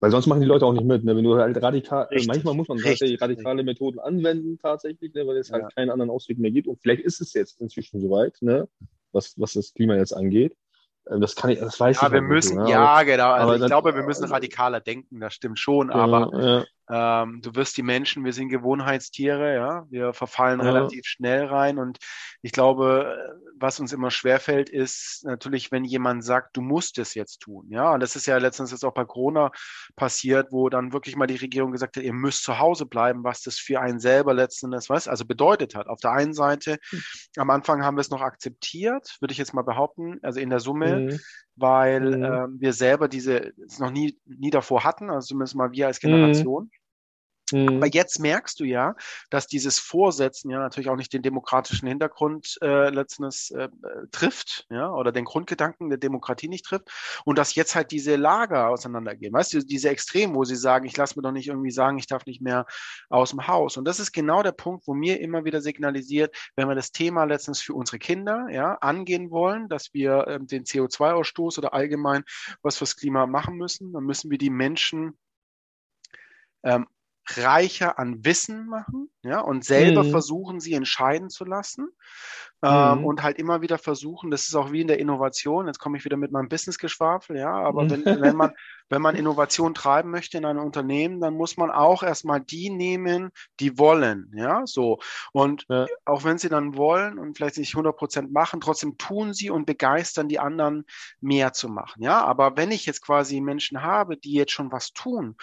[0.00, 1.04] weil sonst machen die Leute auch nicht mit.
[1.04, 1.16] Ne?
[1.16, 3.66] Wenn du halt radikal, also manchmal muss man richtig, radikale richtig.
[3.66, 5.26] Methoden anwenden tatsächlich, ne?
[5.26, 5.68] weil es halt ja.
[5.68, 6.66] keinen anderen Ausweg mehr gibt.
[6.66, 8.68] Und vielleicht ist es jetzt inzwischen soweit, ne?
[9.12, 10.56] was, was das Klima jetzt angeht.
[11.10, 12.12] Ähm, das kann ich, das weiß ja, ich.
[12.12, 13.32] Wir müssen, so, ja, genau.
[13.32, 16.66] Also ich das, glaube, wir müssen radikaler denken, das stimmt schon, aber.
[16.90, 20.66] Ähm, du wirst die Menschen, wir sind Gewohnheitstiere, ja, wir verfallen ja.
[20.66, 21.98] relativ schnell rein und
[22.42, 23.16] ich glaube,
[23.56, 27.94] was uns immer schwerfällt, ist natürlich, wenn jemand sagt, du musst es jetzt tun, ja,
[27.94, 29.50] und das ist ja letztens jetzt auch bei Corona
[29.96, 33.40] passiert, wo dann wirklich mal die Regierung gesagt hat, ihr müsst zu Hause bleiben, was
[33.40, 35.86] das für einen selber letztendlich, was, also bedeutet hat.
[35.86, 37.02] Auf der einen Seite, mhm.
[37.36, 40.60] am Anfang haben wir es noch akzeptiert, würde ich jetzt mal behaupten, also in der
[40.60, 41.20] Summe, mhm
[41.56, 42.24] weil mhm.
[42.24, 46.02] ähm, wir selber diese es noch nie, nie davor hatten, also zumindest mal wir als
[46.02, 46.08] mhm.
[46.08, 46.64] Generation.
[46.64, 46.70] Mhm.
[47.52, 48.94] Aber jetzt merkst du ja,
[49.28, 53.68] dass dieses Vorsetzen ja natürlich auch nicht den demokratischen Hintergrund äh, letztens äh,
[54.12, 56.90] trifft, ja, oder den Grundgedanken der Demokratie nicht trifft
[57.26, 59.32] und dass jetzt halt diese Lager auseinandergehen.
[59.32, 62.06] Weißt du, diese Extrem, wo sie sagen, ich lasse mir doch nicht irgendwie sagen, ich
[62.06, 62.66] darf nicht mehr
[63.10, 63.76] aus dem Haus.
[63.76, 67.24] Und das ist genau der Punkt, wo mir immer wieder signalisiert, wenn wir das Thema
[67.24, 72.24] letztens für unsere Kinder ja, angehen wollen, dass wir ähm, den CO2-Ausstoß oder allgemein
[72.62, 75.18] was fürs Klima machen müssen, dann müssen wir die Menschen
[76.62, 76.86] ähm,
[77.26, 80.10] reicher an Wissen machen, ja, und selber mhm.
[80.10, 81.88] versuchen, sie entscheiden zu lassen
[82.62, 83.04] ähm, mhm.
[83.04, 86.04] und halt immer wieder versuchen, das ist auch wie in der Innovation, jetzt komme ich
[86.04, 87.90] wieder mit meinem Business-Geschwafel, ja, aber mhm.
[87.90, 88.52] wenn, wenn man,
[88.88, 93.30] wenn man Innovation treiben möchte in einem Unternehmen, dann muss man auch erstmal die nehmen,
[93.60, 94.98] die wollen, ja, so.
[95.32, 95.86] Und ja.
[96.04, 99.66] auch wenn sie dann wollen und vielleicht nicht 100 Prozent machen, trotzdem tun sie und
[99.66, 100.84] begeistern die anderen
[101.20, 102.24] mehr zu machen, ja.
[102.24, 105.36] Aber wenn ich jetzt quasi Menschen habe, die jetzt schon was tun,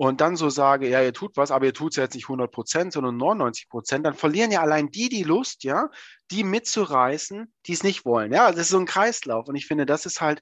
[0.00, 2.50] und dann so sage, ja, ihr tut was, aber ihr tut es jetzt nicht 100
[2.50, 5.90] Prozent, sondern 99 Prozent, dann verlieren ja allein die die Lust, ja,
[6.30, 8.32] die mitzureißen, die es nicht wollen.
[8.32, 9.46] Ja, das ist so ein Kreislauf.
[9.46, 10.40] Und ich finde, das ist halt,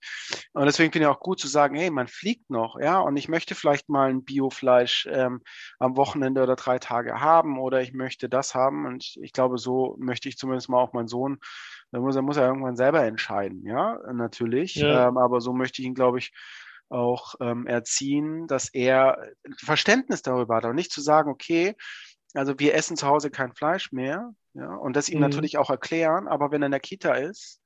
[0.52, 3.26] und deswegen finde ich auch gut zu sagen, hey, man fliegt noch, ja, und ich
[3.26, 5.42] möchte vielleicht mal ein Biofleisch ähm,
[5.80, 8.86] am Wochenende oder drei Tage haben oder ich möchte das haben.
[8.86, 11.38] Und ich glaube, so möchte ich zumindest mal auch meinen Sohn,
[11.90, 14.76] da muss er muss er irgendwann selber entscheiden, ja, natürlich.
[14.76, 15.08] Ja.
[15.08, 16.32] Ähm, aber so möchte ich ihn, glaube ich,
[16.90, 19.18] auch ähm, erziehen, dass er
[19.58, 21.74] Verständnis darüber hat und nicht zu sagen, okay,
[22.34, 25.20] also wir essen zu Hause kein Fleisch mehr, ja, und das ihm Mhm.
[25.20, 27.60] natürlich auch erklären, aber wenn er in der Kita ist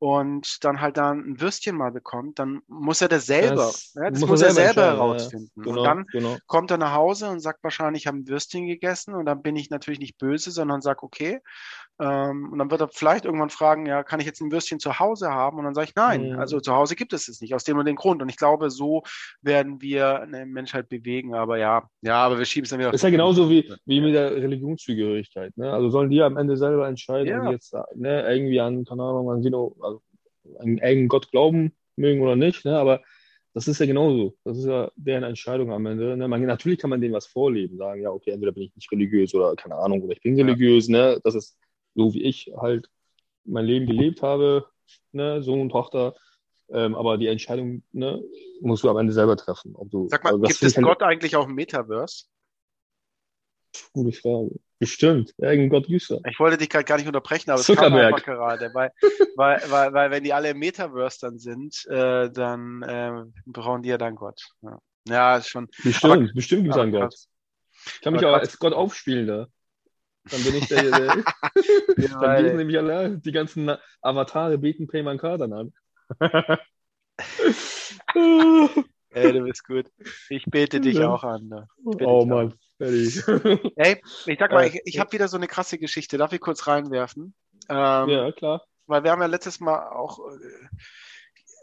[0.00, 4.10] und dann halt dann ein Würstchen mal bekommt, dann muss er das selber, Das ja,
[4.10, 5.50] das muss muss er er selber ja, herausfinden.
[5.56, 6.36] Und Genau, dann genau.
[6.46, 9.56] kommt er nach Hause und sagt wahrscheinlich, ich habe ein Würstchen gegessen und dann bin
[9.56, 11.40] ich natürlich nicht böse, sondern sage, okay.
[12.00, 15.00] Ähm, und dann wird er vielleicht irgendwann fragen, ja, kann ich jetzt ein Würstchen zu
[15.00, 15.58] Hause haben?
[15.58, 16.38] Und dann sage ich, nein, Mhm.
[16.38, 18.22] also zu Hause gibt es es nicht, aus dem und dem Grund.
[18.22, 19.02] Und ich glaube, so
[19.42, 21.34] werden wir eine Menschheit bewegen.
[21.34, 22.94] Aber ja, ja, aber wir schieben es dann wieder.
[22.94, 25.56] Ist ja genauso wie, wie mit der Religionszugehörigkeit.
[25.56, 25.72] Ne?
[25.72, 27.50] Also sollen die am Ende selber entscheiden, Ja.
[27.50, 29.74] jetzt ne, irgendwie an, keine Ahnung, an, Sino,
[30.58, 32.64] an irgendeinen Gott glauben mögen oder nicht.
[32.64, 32.78] Ne?
[32.78, 33.02] Aber
[33.54, 34.36] das ist ja genauso.
[34.44, 36.16] Das ist ja deren Entscheidung am Ende.
[36.16, 36.28] Ne?
[36.28, 39.34] Man, natürlich kann man denen was vorleben, sagen, ja, okay, entweder bin ich nicht religiös
[39.34, 40.44] oder keine Ahnung, oder ich bin Ja.
[40.44, 40.88] religiös.
[40.88, 41.20] Ne?
[41.24, 41.58] Das ist
[41.94, 42.88] so, wie ich halt
[43.44, 44.66] mein Leben gelebt habe,
[45.12, 45.42] ne?
[45.42, 46.14] Sohn und Tochter.
[46.70, 48.22] Ähm, aber die Entscheidung ne,
[48.60, 49.74] musst du am Ende selber treffen.
[49.74, 52.26] Ob du, Sag mal, also gibt es halt- Gott eigentlich auch im Metaverse?
[53.92, 54.50] Gute Frage.
[54.78, 55.34] Bestimmt.
[55.38, 56.18] Irgendein Gott gibt's da.
[56.28, 58.14] Ich wollte dich gerade gar nicht unterbrechen, aber es kam Zuckerberg.
[58.14, 58.92] einfach gerade, weil,
[59.34, 63.88] weil, weil, weil wenn die alle im Metaverse dann sind, äh, dann äh, brauchen die
[63.88, 64.40] ja dann Gott.
[64.62, 65.68] Ja, ja ist schon.
[65.82, 67.14] Bestimmt, bestimmt gibt es aber einen Gott.
[67.86, 69.46] Ich kann mich Aber auch als Gott aufspielen da.
[70.30, 71.24] Dann bin ich der, der
[71.98, 75.72] Ja, dann beten nämlich alle die ganzen Avatare beten Payman dann an.
[79.10, 79.86] Ey, du bist gut.
[80.28, 81.08] Ich bete dich Ja.
[81.08, 81.48] auch an.
[81.48, 81.68] Ne?
[81.84, 83.22] oh Mann, fertig.
[83.76, 86.16] Ey, ich sag mal, Äh, ich, ich habe wieder so eine krasse Geschichte.
[86.16, 87.34] Darf ich kurz reinwerfen?
[87.68, 88.64] Ähm, ja, klar.
[88.86, 90.66] Weil wir haben ja letztes Mal auch äh,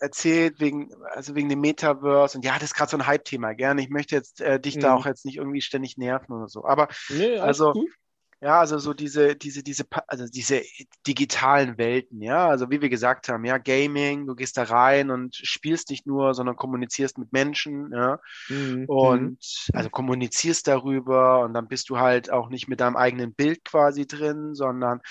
[0.01, 3.81] erzählt wegen, also wegen dem Metaverse und ja, das ist gerade so ein Hype-Thema, gerne.
[3.81, 4.97] Ich möchte jetzt äh, dich da Mhm.
[5.01, 6.65] auch jetzt nicht irgendwie ständig nerven oder so.
[6.65, 7.89] Aber Nee, also- gut.
[8.41, 10.61] Ja, also so diese, diese, diese, also diese
[11.07, 15.35] digitalen Welten, ja, also wie wir gesagt haben, ja, Gaming, du gehst da rein und
[15.35, 18.19] spielst nicht nur, sondern kommunizierst mit Menschen, ja,
[18.49, 18.85] Mhm.
[18.87, 19.39] und
[19.73, 24.05] also kommunizierst darüber und dann bist du halt auch nicht mit deinem eigenen Bild quasi
[24.05, 25.01] drin, sondern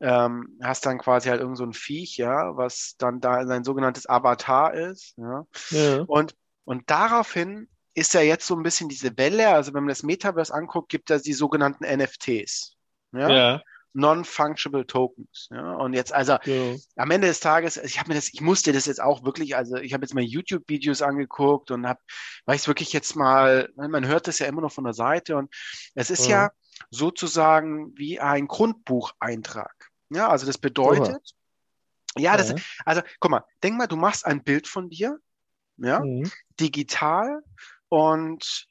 [0.00, 4.08] ähm, hast dann quasi halt irgend so ein Viech, ja, was dann da sein sogenanntes
[4.08, 5.46] Avatar ist, ja.
[5.70, 6.06] Ja.
[6.06, 10.02] Und, und daraufhin ist ja jetzt so ein bisschen diese Welle, also wenn man das
[10.02, 12.74] Metaverse anguckt, gibt es die sogenannten NFTs.
[13.12, 13.30] Ja?
[13.30, 15.48] Ja, Non-Fungible Tokens.
[15.52, 15.74] Ja?
[15.76, 16.76] Und jetzt, also genau.
[16.96, 19.76] am Ende des Tages, ich habe mir das, ich musste das jetzt auch wirklich, also
[19.76, 22.00] ich habe jetzt mal YouTube-Videos angeguckt und habe,
[22.44, 25.36] weil ich es wirklich jetzt mal, man hört das ja immer noch von der Seite
[25.36, 25.54] und
[25.94, 26.50] es ist ja, Ja.
[26.90, 29.90] sozusagen wie ein Grundbucheintrag.
[30.10, 31.22] Ja, also das bedeutet,
[32.16, 32.56] ja, das, Ja.
[32.84, 35.18] also guck mal, denk mal, du machst ein Bild von dir,
[35.76, 36.30] ja, Mhm.
[36.58, 37.42] digital
[37.94, 38.66] und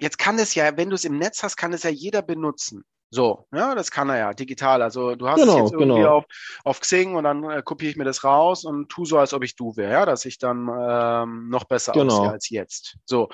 [0.00, 2.84] jetzt kann es ja, wenn du es im Netz hast, kann es ja jeder benutzen.
[3.10, 4.82] So, ja, das kann er ja digital.
[4.82, 6.16] Also du hast es Genau, jetzt irgendwie genau.
[6.18, 6.24] auf,
[6.64, 9.44] auf Xing und dann äh, kopiere ich mir das raus und tu so, als ob
[9.44, 12.16] ich du wäre, ja, dass ich dann ähm, noch besser Genau.
[12.16, 12.96] aussehe als jetzt.
[13.04, 13.28] So,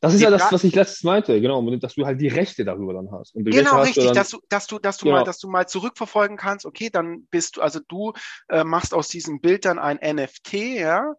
[0.00, 2.64] Das ist Die ja das, was ich letztes meinte, genau, dass du halt die Rechte
[2.64, 3.34] darüber dann hast.
[3.34, 5.16] Genau, hast du richtig, dann, dass du, dass du, dass du Genau.
[5.18, 8.12] mal, dass du mal zurückverfolgen kannst, okay, dann bist du, also du
[8.48, 11.14] äh, machst aus diesem Bild dann ein NFT, ja.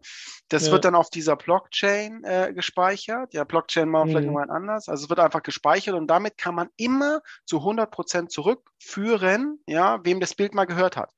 [0.48, 0.72] Das Ja.
[0.72, 3.34] wird dann auf dieser Blockchain äh, gespeichert.
[3.34, 4.34] Ja, Blockchain machen wir vielleicht Mhm.
[4.34, 4.88] nochmal anders.
[4.88, 10.02] Also es wird einfach gespeichert und damit kann man immer zu 100 Prozent zurückführen, ja,
[10.02, 11.12] wem das Bild mal gehört hat.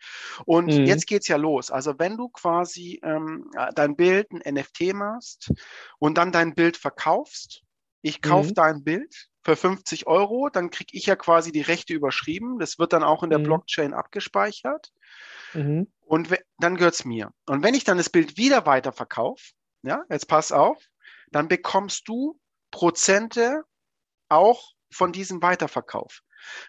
[0.44, 0.84] Und Mhm.
[0.84, 1.70] jetzt geht's ja los.
[1.70, 5.52] Also wenn du quasi ähm, dein Bild ein NFT machst
[6.00, 7.62] und dann dein Bild verkaufst,
[8.02, 8.54] ich kaufe Mhm.
[8.54, 12.58] dein Bild für 50 Euro, dann kriege ich ja quasi die Rechte überschrieben.
[12.58, 13.44] Das wird dann auch in der Mhm.
[13.44, 14.90] Blockchain abgespeichert
[15.54, 15.86] Mhm.
[16.00, 17.32] und dann gehört's mir.
[17.46, 20.82] Und wenn ich dann das Bild wieder weiterverkaufe, ja, jetzt pass auf,
[21.30, 22.38] dann bekommst du
[22.70, 23.62] Prozente
[24.28, 26.20] auch von diesem Weiterverkauf.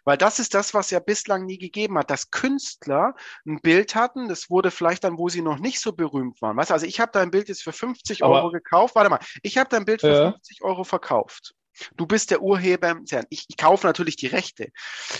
[0.03, 3.15] Weil das ist das, was ja bislang nie gegeben hat, dass Künstler
[3.45, 6.57] ein Bild hatten, das wurde vielleicht dann, wo sie noch nicht so berühmt waren.
[6.57, 8.95] Weißt du, also ich habe dein Bild jetzt für 50 Aber- Euro gekauft.
[8.95, 10.31] Warte mal, ich habe dein Bild für Ja.
[10.31, 11.53] 50 Euro verkauft.
[11.95, 13.25] Du bist der Urheber im CERN.
[13.29, 14.69] Ich, ich kaufe natürlich die Rechte.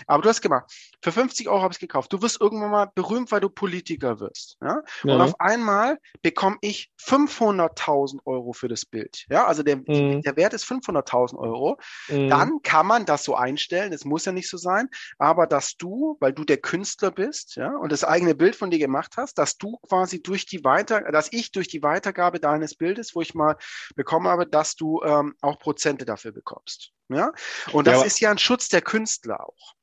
[0.08, 0.66] Aber du hast gemacht,
[1.02, 2.12] für 50 Euro habe ich es gekauft.
[2.14, 4.58] Du wirst irgendwann mal berühmt, weil du Politiker wirst.
[4.62, 4.82] Ja?
[5.04, 5.18] Und Ja.
[5.20, 9.26] auf einmal bekomme ich 500.000 Euro für das Bild.
[9.30, 10.22] Ja, also der, Mhm.
[10.22, 11.78] der Wert ist 500.000 Euro.
[12.10, 12.28] Mhm.
[12.30, 13.94] Dann kann man das so einstellen.
[13.94, 14.90] Es muss ja nicht so sein.
[15.18, 18.80] Aber dass du, weil du der Künstler bist, ja, und das eigene Bild von dir
[18.80, 23.16] gemacht hast, dass du quasi durch die Weiter, dass ich durch die Weitergabe deines Bildes,
[23.16, 23.56] wo ich mal
[23.96, 26.49] bekommen habe, dass du ähm, auch Prozente dafür bekommst.
[27.10, 27.34] Ja,
[27.74, 29.74] und das Ja, ist ja ein Schutz der Künstler auch.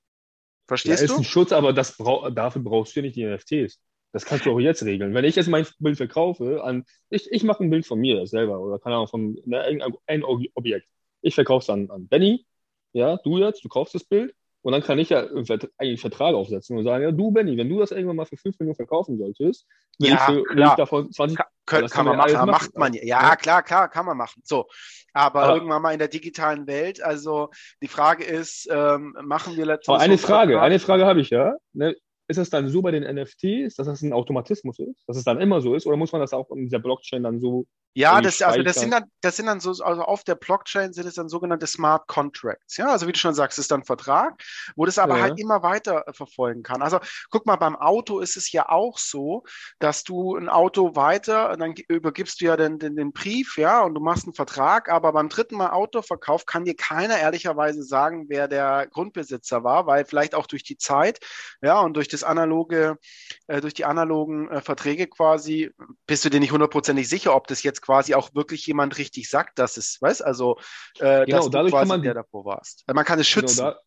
[0.84, 1.18] Ja, Verstehst ist du?
[1.18, 3.80] ein Schutz, aber das brau dafür brauchst du ja nicht die NFTs.
[4.12, 5.14] Das kannst du auch jetzt regeln.
[5.14, 8.60] Wenn ich jetzt mein Bild verkaufe an, ich, ich mache ein Bild von mir selber
[8.60, 10.88] oder keine Ahnung, von ne, irgendein ein Ob- Objekt.
[11.22, 12.46] Ich verkaufe es an, an Benny,
[12.92, 14.34] ja, du jetzt, du kaufst das Bild
[14.66, 17.68] Und dann kann ich ja eigentlich einen Vertrag aufsetzen und sagen, ja, du, Benny, wenn
[17.68, 19.64] du das irgendwann mal für 5 Millionen verkaufen solltest,
[20.00, 20.70] will Ja, ich, für, klar.
[20.70, 23.04] ich davon 20 Kann, kann, kann man man ja machen, macht man ja.
[23.04, 24.42] Ja, klar, klar, kann man machen.
[24.44, 24.66] So,
[25.12, 27.50] aber, Aber- irgendwann mal in der digitalen Welt, also
[27.80, 31.54] die Frage ist, ähm, machen wir letztens Aber eine Frage, eine Frage habe ich ja.
[31.72, 31.94] Ne?
[32.28, 35.40] Ist es dann so bei den NFTs, dass das ein Automatismus ist, dass es dann
[35.40, 38.42] immer so ist, oder muss man das auch in dieser Blockchain dann so Ja, das,
[38.42, 41.30] also das sind dann, das sind dann so, also auf der Blockchain sind es dann
[41.30, 42.76] sogenannte Smart Contracts.
[42.76, 44.42] Ja, also wie du schon sagst, ist dann ein Vertrag,
[44.76, 45.22] wo das aber Ja.
[45.22, 46.82] halt immer weiter äh, verfolgen kann.
[46.82, 46.98] Also
[47.30, 49.44] guck mal, beim Auto ist es ja auch so,
[49.78, 53.94] dass du ein Auto weiter, dann übergibst du ja den, den, den Brief, ja, und
[53.94, 58.46] du machst einen Vertrag, aber beim dritten Mal Autoverkauf kann dir keiner ehrlicherweise sagen, wer
[58.46, 61.18] der Grundbesitzer war, weil vielleicht auch durch die Zeit,
[61.62, 62.98] ja, und durch das analoge,
[63.46, 65.70] äh, durch die analogen äh, Verträge quasi,
[66.06, 69.58] bist du dir nicht hundertprozentig sicher, ob das jetzt quasi auch wirklich jemand richtig sagt,
[69.58, 70.58] dass es, weißt, also,
[70.98, 72.84] äh, Genau, dass du quasi man der davor warst.
[72.86, 73.58] Weil man kann es schützen.
[73.58, 73.80] Genau, da,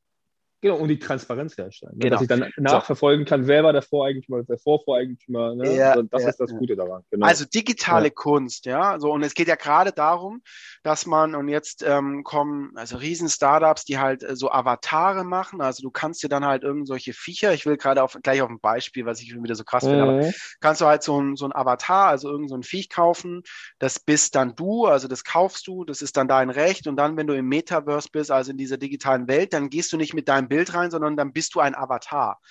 [0.62, 1.94] genau, und die Transparenz herstellen.
[1.94, 2.04] Ne?
[2.06, 2.16] Genau.
[2.16, 5.56] Dass ich dann nachverfolgen kann, wer war der Voreigentümer, der Vorvoreigentümer.
[5.56, 5.76] Ne?
[5.76, 6.58] Ja, Also das ja, ist das ja.
[6.58, 7.04] Gute daran.
[7.12, 7.26] Genau.
[7.26, 9.00] Also digitale Kunst, ja.
[9.00, 10.42] So, und es geht ja gerade darum,
[10.84, 15.62] dass man, und jetzt ähm, kommen also riesen Startups, die halt äh, so Avatare machen.
[15.62, 18.50] Also du kannst dir dann halt irgend solche Viecher, ich will gerade auf, gleich auf
[18.50, 20.34] ein Beispiel, was ich wieder so krass finde, aber Mhm.
[20.60, 23.44] kannst du halt so ein, so ein Avatar, also irgend so ein Viech kaufen,
[23.80, 27.18] das bist dann du, also das kaufst du, das ist dann dein Recht und dann,
[27.18, 30.28] wenn du im Metaverse bist, also in dieser digitalen Welt, dann gehst du nicht mit
[30.28, 32.42] deinem Bild rein, sondern dann bist du ein Avatar.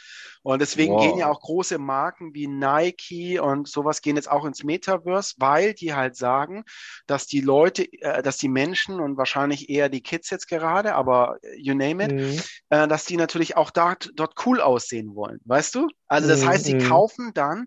[0.42, 0.96] Und deswegen Wow.
[0.96, 5.74] gehen ja auch große Marken wie Nike und sowas gehen jetzt auch ins Metaverse, weil
[5.74, 6.64] die halt sagen,
[7.06, 11.36] dass die Leute, äh, dass die Menschen und wahrscheinlich eher die Kids jetzt gerade, aber
[11.56, 12.42] you name it, Mhm.
[12.70, 15.88] äh, dass die natürlich auch dort, dort cool aussehen wollen, weißt du?
[16.06, 16.76] Also das Mhm, heißt, sie mhm.
[16.76, 17.66] kaufen dann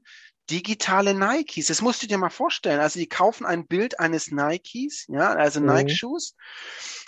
[0.50, 1.68] digitale Nikes.
[1.68, 2.80] Das musst du dir mal vorstellen.
[2.82, 5.62] Also die kaufen ein Bild eines Nikes, ja, also Mhm.
[5.62, 6.36] Nike-Shoes,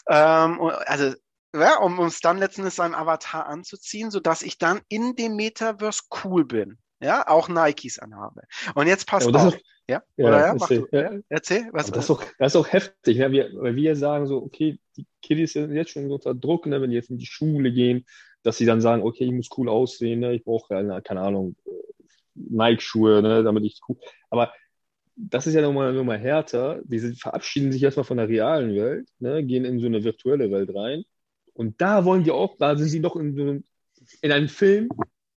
[0.09, 1.13] ähm, also
[1.53, 6.45] ja, um es dann letztendlich seinem Avatar anzuziehen, sodass ich dann in dem Metaverse cool
[6.45, 6.77] bin.
[7.01, 8.43] Ja, auch Nikes anhabe.
[8.75, 9.55] Und jetzt pass Ja, auf.
[9.55, 10.01] ist ja?
[10.15, 10.53] Ja, Oder ja?
[10.53, 10.87] Erzähl.
[10.91, 11.11] Ja.
[11.29, 13.31] Erzähl, was das ist doch, das ist doch heftig, ne?
[13.31, 16.81] wir, weil wir sagen so, okay, die Kiddies sind jetzt schon unter Druck, ne?
[16.81, 18.05] wenn die jetzt in die Schule gehen,
[18.43, 20.33] dass sie dann sagen, okay, ich muss cool aussehen, ne?
[20.33, 21.69] ich brauche, ja, keine Ahnung, äh,
[22.35, 23.43] Nike-Schuhe, ne?
[23.43, 23.97] damit ich cool.
[24.29, 24.53] Aber
[25.15, 26.81] das ist ja nochmal noch mal härter.
[26.85, 29.43] Die verabschieden sich erstmal von der realen Welt, ne?
[29.43, 31.03] gehen in so eine virtuelle Welt rein.
[31.53, 33.63] Und da wollen die auch, da sind sie noch in, so einem-
[34.21, 34.89] in einem Film,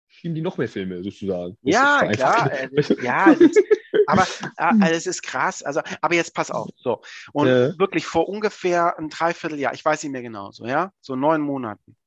[0.07, 1.57] schieben die noch mehr Filme sozusagen.
[1.61, 2.51] Das Ja, klar.
[2.51, 3.61] äh, Ja, ist,
[4.07, 4.23] aber
[4.57, 5.61] äh, also es ist krass.
[5.61, 6.69] Also, aber jetzt pass auf.
[6.77, 7.01] So.
[7.33, 7.77] Und Ja.
[7.77, 11.97] wirklich vor ungefähr ein Dreivierteljahr, ich weiß nicht mehr genau, so, ja, so neun Monaten,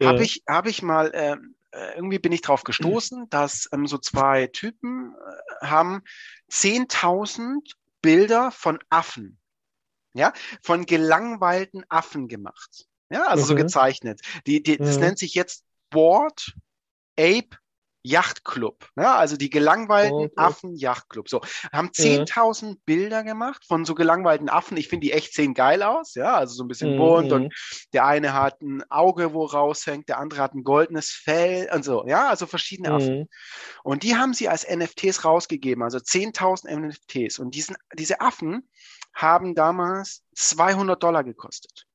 [0.00, 0.08] Ja.
[0.10, 3.98] habe ich, habe ich mal, ähm, äh, irgendwie bin ich drauf gestoßen, dass ähm, so
[3.98, 5.14] zwei Typen
[5.60, 6.02] äh, haben
[6.50, 9.38] 10.000 Bilder von Affen,
[10.14, 12.86] ja, von gelangweilten Affen gemacht.
[13.10, 13.56] Ja, also so Mhm.
[13.56, 14.20] gezeichnet.
[14.46, 15.00] Die, die, das Mhm.
[15.00, 16.54] nennt sich jetzt Board
[17.18, 17.50] Ape
[18.04, 18.88] Yacht Club.
[18.96, 20.36] Ja, also die gelangweilten Ape.
[20.36, 21.28] Affen Yacht Club.
[21.28, 21.42] So,
[21.72, 24.76] haben 10.000 Bilder gemacht von so gelangweilten Affen.
[24.78, 26.14] Ich finde, die echt sehen geil aus.
[26.14, 27.36] Ja, also so ein bisschen Mhm, bunt mhm.
[27.36, 27.54] und
[27.92, 32.06] der eine hat ein Auge, wo raushängt, der andere hat ein goldenes Fell und so.
[32.06, 33.18] Ja, also verschiedene Affen.
[33.20, 33.28] Mhm.
[33.82, 37.38] Und die haben sie als NFTs rausgegeben, also 10.000 NFTs.
[37.40, 38.68] Und diesen, diese Affen
[39.14, 41.87] haben damals 200 Dollar gekostet.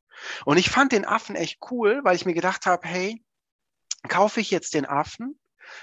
[0.46, 3.24] Und ich fand den Affen echt cool, weil ich mir gedacht habe, hey,
[4.08, 5.40] kaufe ich jetzt den Affen,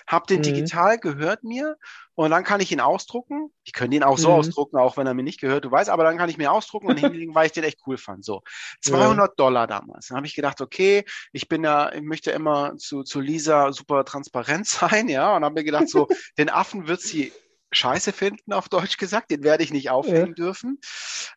[0.07, 0.45] hab den Mhm.
[0.45, 1.77] digital, gehört mir
[2.15, 3.51] und dann kann ich ihn ausdrucken.
[3.65, 4.35] Ich könnte ihn auch so Mhm.
[4.35, 6.87] ausdrucken, auch wenn er mir nicht gehört, du weißt, aber dann kann ich mir ausdrucken
[6.87, 8.25] und hinlegen, weil ich den echt cool fand.
[8.25, 8.43] So,
[8.83, 10.09] 200 Dollar damals.
[10.09, 14.05] Dann habe ich gedacht, okay, ich bin ja, ich möchte immer zu, zu Lisa super
[14.05, 17.35] transparent sein, ja, und habe mir gedacht, so, den Affen wird sie
[17.73, 19.31] scheiße finden, auf Deutsch gesagt.
[19.31, 20.79] Den werde ich nicht aufhängen dürfen.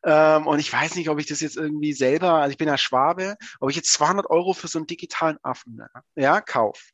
[0.03, 2.77] Ähm, und ich weiß nicht, ob ich das jetzt irgendwie selber, also ich bin ja
[2.77, 5.79] Schwabe, ob ich jetzt 200 Euro für so einen digitalen Affen,
[6.15, 6.89] ja, kauf.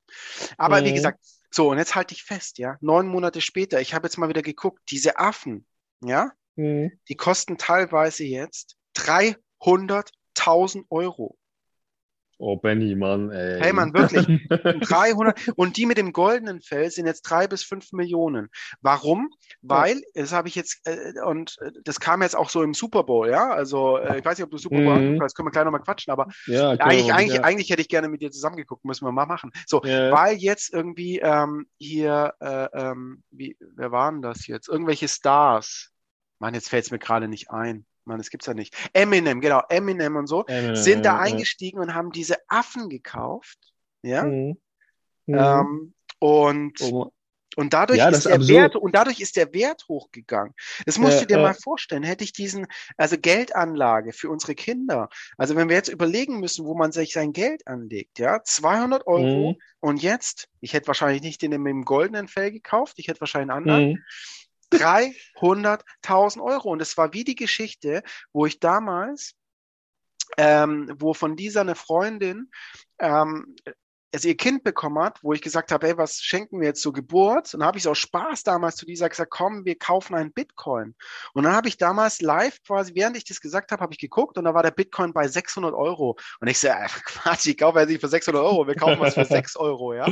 [0.57, 0.95] Aber wie Mhm.
[0.95, 1.19] gesagt,
[1.51, 4.41] so, und jetzt halte ich fest, ja, neun Monate später, ich habe jetzt mal wieder
[4.41, 5.65] geguckt, diese Affen,
[6.03, 6.91] ja, Mhm.
[7.07, 11.37] die kosten teilweise jetzt 300.000 Euro.
[12.41, 13.59] Oh, Benny, Mann, ey.
[13.59, 14.25] Hey, Mann, wirklich.
[14.89, 18.47] 300 und die mit dem goldenen Fell sind jetzt drei bis fünf Millionen.
[18.79, 19.29] Warum?
[19.61, 23.03] Weil, das habe ich jetzt, äh, und äh, das kam jetzt auch so im Super
[23.03, 23.49] Bowl, ja.
[23.49, 25.21] Also, äh, ich weiß nicht, ob du Super Bowl Mhm.
[25.21, 27.43] hast, können wir gleich nochmal quatschen, aber Ja, eigentlich, eigentlich, ja.
[27.43, 29.51] eigentlich hätte ich gerne mit dir zusammengeguckt, müssen wir mal machen.
[29.67, 30.09] So, Ja.
[30.11, 34.69] weil jetzt irgendwie ähm, hier, äh, ähm, wie, wer waren das jetzt?
[34.69, 35.89] Irgendwelche Stars.
[36.39, 37.85] Mann, jetzt fällt es mir gerade nicht ein.
[38.05, 38.75] Mann, das gibt's ja nicht.
[38.93, 43.57] Eminem, genau, Eminem und so, ja, sind da eingestiegen und haben diese Affen gekauft.
[44.01, 44.23] Ja.
[44.23, 44.57] Mhm.
[45.27, 45.35] Mhm.
[45.37, 47.11] Ähm, und, Oh,
[47.55, 50.53] Und dadurch Ja, ist der Wert, und dadurch ist der Wert hochgegangen.
[50.85, 51.43] Das musst Ja, du dir ja.
[51.43, 52.03] mal vorstellen.
[52.03, 55.09] Hätte ich diesen, also Geldanlage für unsere Kinder.
[55.37, 59.53] Also wenn wir jetzt überlegen müssen, wo man sich sein Geld anlegt, ja, 200 Euro
[59.53, 59.57] Mhm.
[59.81, 63.49] und jetzt, ich hätte wahrscheinlich nicht den mit dem goldenen Fell gekauft, ich hätte wahrscheinlich
[63.51, 64.03] einen anderen, Mhm.
[64.71, 66.69] 300.000 Euro.
[66.69, 68.03] Und es war wie die Geschichte,
[68.33, 69.33] wo ich damals,
[70.37, 72.49] ähm, wo von dieser eine Freundin,
[72.99, 73.55] ähm,
[74.13, 76.93] also ihr Kind bekommen hat, wo ich gesagt habe, hey, was schenken wir jetzt zur
[76.93, 77.53] Geburt?
[77.53, 80.31] Und dann habe ich so aus Spaß damals zu dieser gesagt, komm, wir kaufen einen
[80.33, 80.95] Bitcoin.
[81.33, 84.37] Und dann habe ich damals live quasi, während ich das gesagt habe, habe ich geguckt
[84.37, 86.17] und da war der Bitcoin bei 600 Euro.
[86.39, 86.67] Und ich so,
[87.05, 90.07] Quatsch, ich kaufe ja nicht für 600 Euro, wir kaufen was für 6 Euro, ja.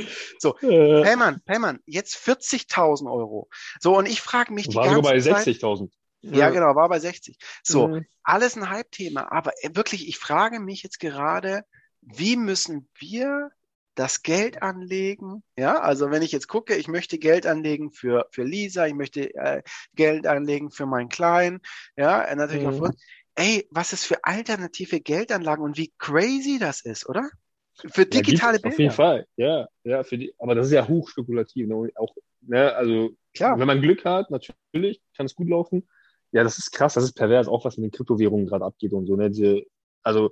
[0.62, 3.50] Äh, Payman, Payman, jetzt 40.000 Euro.
[3.80, 5.48] So, und ich frage mich die war ganze bei Zeit.
[5.48, 5.90] 60.000.
[6.22, 7.38] Ja, genau, war bei 60.
[7.64, 8.06] So, Mhm.
[8.24, 11.64] alles ein Hype-Thema, aber äh, wirklich, ich frage mich jetzt gerade,
[12.02, 13.50] wie müssen wir
[13.98, 15.44] das Geld anlegen?
[15.58, 19.34] Ja, also wenn ich jetzt gucke, ich möchte Geld anlegen für, für Lisa, ich möchte
[19.36, 19.62] äh,
[19.96, 21.60] Geld anlegen für meinen Kleinen,
[21.96, 22.78] ja, äh, natürlich auch Mhm.
[22.78, 23.04] für uns.
[23.36, 27.30] Ey, was es für alternative Geldanlagen und wie crazy das ist, oder?
[27.76, 28.74] Für Ja, digitale gibt's Bilder.
[28.74, 31.68] Auf jeden Fall, ja, ja, für die, aber das ist ja hochspekulativ.
[31.68, 31.92] Ne?
[31.96, 33.60] Auch, ne, also, Klar.
[33.60, 35.88] wenn man Glück hat, natürlich kann es gut laufen.
[36.32, 39.06] Ja, das ist krass, das ist pervers, auch was mit den Kryptowährungen gerade abgeht und
[39.06, 39.16] so.
[39.16, 39.30] Ne?
[39.30, 39.64] Diese,
[40.04, 40.32] also,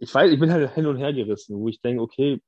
[0.00, 2.40] ich weiß, ich bin halt hin und her gerissen, wo ich denke, okay,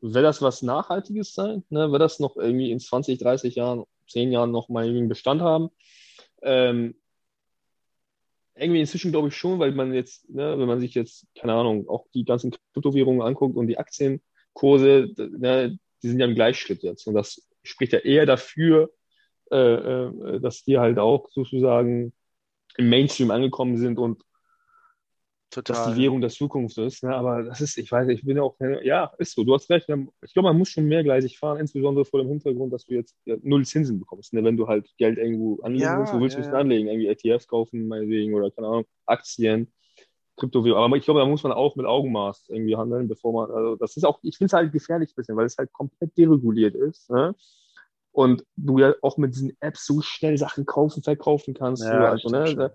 [0.00, 1.62] wird das was Nachhaltiges sein?
[1.70, 1.92] Ne?
[1.92, 5.42] Wird das noch irgendwie in 20, 30 Jahren, 10 Jahren noch mal irgendwie einen Bestand
[5.42, 5.70] haben?
[6.42, 6.96] Ähm,
[8.56, 11.88] irgendwie inzwischen glaube ich schon, weil man jetzt, ne, wenn man sich jetzt, keine Ahnung,
[11.88, 17.06] auch die ganzen Kryptowährungen anguckt und die Aktienkurse, ne, die sind ja im Gleichschritt jetzt.
[17.06, 18.90] Und das spricht ja eher dafür,
[19.52, 22.12] äh, äh, dass die halt auch sozusagen
[22.76, 24.22] im Mainstream angekommen sind und
[25.54, 25.94] dass Total.
[25.94, 27.02] die Währung der Zukunft ist.
[27.02, 27.14] Ne?
[27.14, 29.88] Aber das ist, ich weiß, ich bin ja auch, ja, ist so, du hast recht.
[29.88, 30.08] ne?
[30.22, 33.36] Ich glaube, man muss schon mehrgleisig fahren, insbesondere vor dem Hintergrund, dass du jetzt ja,
[33.42, 34.32] null Zinsen bekommst.
[34.32, 34.42] Ne?
[34.42, 36.58] Wenn du halt Geld irgendwo anlegen Ja, willst, wo willst du ja, es ja.
[36.58, 36.88] anlegen?
[36.88, 39.72] Irgendwie ETFs kaufen, meinetwegen, oder keine Ahnung, Aktien,
[40.36, 40.82] Kryptowährung.
[40.82, 43.96] Aber ich glaube, da muss man auch mit Augenmaß irgendwie handeln, bevor man, also das
[43.96, 47.10] ist auch, ich finde es halt gefährlich ein bisschen, weil es halt komplett dereguliert ist.
[47.10, 47.34] Ne?
[48.12, 51.84] Und du ja auch mit diesen Apps so schnell Sachen kaufen, verkaufen kannst.
[51.84, 52.72] Ja, also, ne?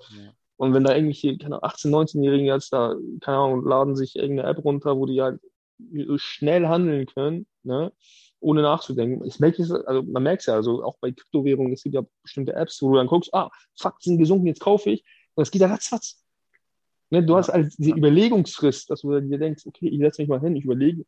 [0.57, 4.49] Und wenn da irgendwelche, keine Ahnung, 18-, 19-Jährigen jetzt da, keine Ahnung, laden sich irgendeine
[4.49, 5.39] App runter, wo die halt
[5.93, 7.91] so schnell handeln können, ne,
[8.39, 9.25] ohne nachzudenken.
[9.25, 12.03] Ich merke es, also man merkt es ja, also auch bei Kryptowährungen, es gibt ja
[12.23, 15.03] bestimmte Apps, wo du dann guckst, ah, die sind gesunken, jetzt kaufe ich.
[15.35, 16.23] Und es geht ja ratzfatz.
[17.09, 17.91] Ne, du Ja, hast halt diese.
[17.91, 21.05] Überlegungsfrist, dass du dir denkst, okay, ich setze mich mal hin, ich überlege.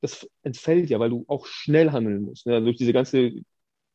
[0.00, 2.46] Das entfällt ja, weil du auch schnell handeln musst.
[2.46, 2.60] Ne?
[2.60, 3.32] Durch diese ganze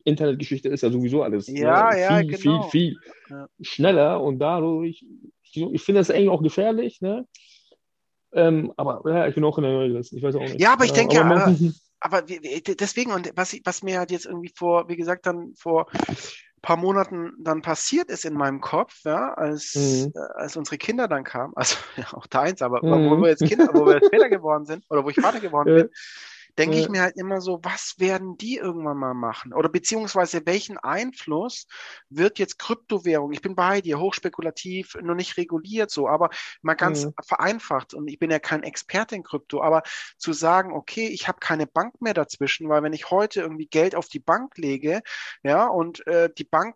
[0.04, 2.00] Internetgeschichte ist ja sowieso alles Ja, ne?
[2.00, 2.62] ja, viel, genau.
[2.62, 3.48] viel, viel Ja.
[3.62, 5.06] schneller und dadurch,
[5.44, 7.28] ich, ich finde das eigentlich auch gefährlich, ne?
[8.34, 10.00] Ähm, aber ja, ich bin auch in der Neue.
[10.00, 10.62] Ich weiß auch nicht.
[10.62, 11.58] Ja, aber ich denke, aber aber-
[12.00, 16.62] aber deswegen, und was, was mir halt jetzt irgendwie vor, wie gesagt, dann vor ein
[16.62, 20.12] paar Monaten dann passiert ist in meinem Kopf, ja, als, Mhm.
[20.16, 23.22] äh, als unsere Kinder dann kamen, also ja, auch deins, aber wo Mhm.
[23.22, 25.90] wir jetzt Kinder, wo wir jetzt Väter geworden sind, oder wo ich Vater geworden bin,
[26.58, 26.90] denke ich Ja.
[26.90, 29.54] mir halt immer so, was werden die irgendwann mal machen?
[29.54, 31.68] Oder beziehungsweise welchen Einfluss
[32.10, 36.30] wird jetzt Kryptowährung, ich bin bei dir, hochspekulativ, noch nicht reguliert so, aber
[36.62, 37.14] mal ganz Mhm.
[37.26, 39.84] vereinfacht, und ich bin ja kein Experte in Krypto, aber
[40.18, 43.96] zu sagen, okay, ich habe keine Bank mehr dazwischen, weil wenn ich heute irgendwie Geld
[43.96, 45.02] auf die Bank lege,
[45.44, 46.76] ja, und äh, die Bank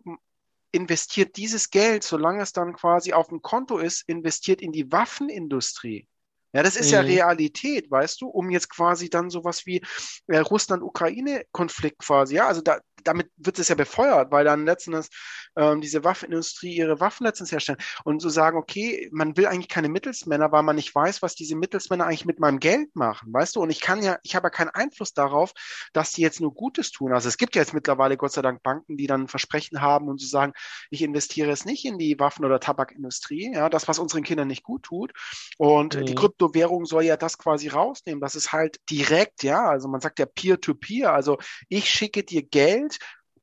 [0.72, 6.08] investiert dieses Geld, solange es dann quasi auf dem Konto ist, investiert in die Waffenindustrie.
[6.52, 7.06] Ja, das ist ja Mhm.
[7.06, 9.82] Realität, weißt du, um jetzt quasi dann sowas wie
[10.28, 15.08] äh, Russland-Ukraine-Konflikt quasi, ja, also da, damit wird es ja befeuert, weil dann letztens
[15.56, 19.88] ähm, diese Waffenindustrie ihre Waffen letztens herstellen und so sagen, okay, man will eigentlich keine
[19.88, 23.60] Mittelsmänner, weil man nicht weiß, was diese Mittelsmänner eigentlich mit meinem Geld machen, weißt du,
[23.60, 25.52] und ich kann ja, ich habe ja keinen Einfluss darauf,
[25.92, 27.12] dass die jetzt nur Gutes tun.
[27.12, 30.20] Also es gibt ja jetzt mittlerweile Gott sei Dank Banken, die dann Versprechen haben und
[30.20, 30.52] so sagen,
[30.90, 34.62] ich investiere es nicht in die Waffen- oder Tabakindustrie, ja, das, was unseren Kindern nicht
[34.62, 35.12] gut tut.
[35.58, 36.04] Und Mhm.
[36.06, 38.20] die Kryptowährung soll ja das quasi rausnehmen.
[38.20, 41.38] Das ist halt direkt, ja, also man sagt ja Peer-to-Peer, also
[41.68, 42.91] ich schicke dir Geld,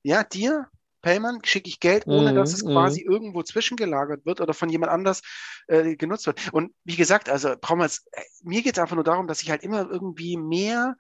[0.03, 0.67] ja, dir,
[1.01, 2.71] Payman, schicke ich Geld, ohne Mhm, dass es mhm.
[2.71, 5.21] quasi irgendwo zwischengelagert wird oder von jemand anders
[5.67, 6.51] äh, genutzt wird.
[6.51, 8.09] Und wie gesagt, also brauchen wir jetzt,
[8.43, 10.95] mir geht es einfach nur darum, dass ich halt immer irgendwie mehr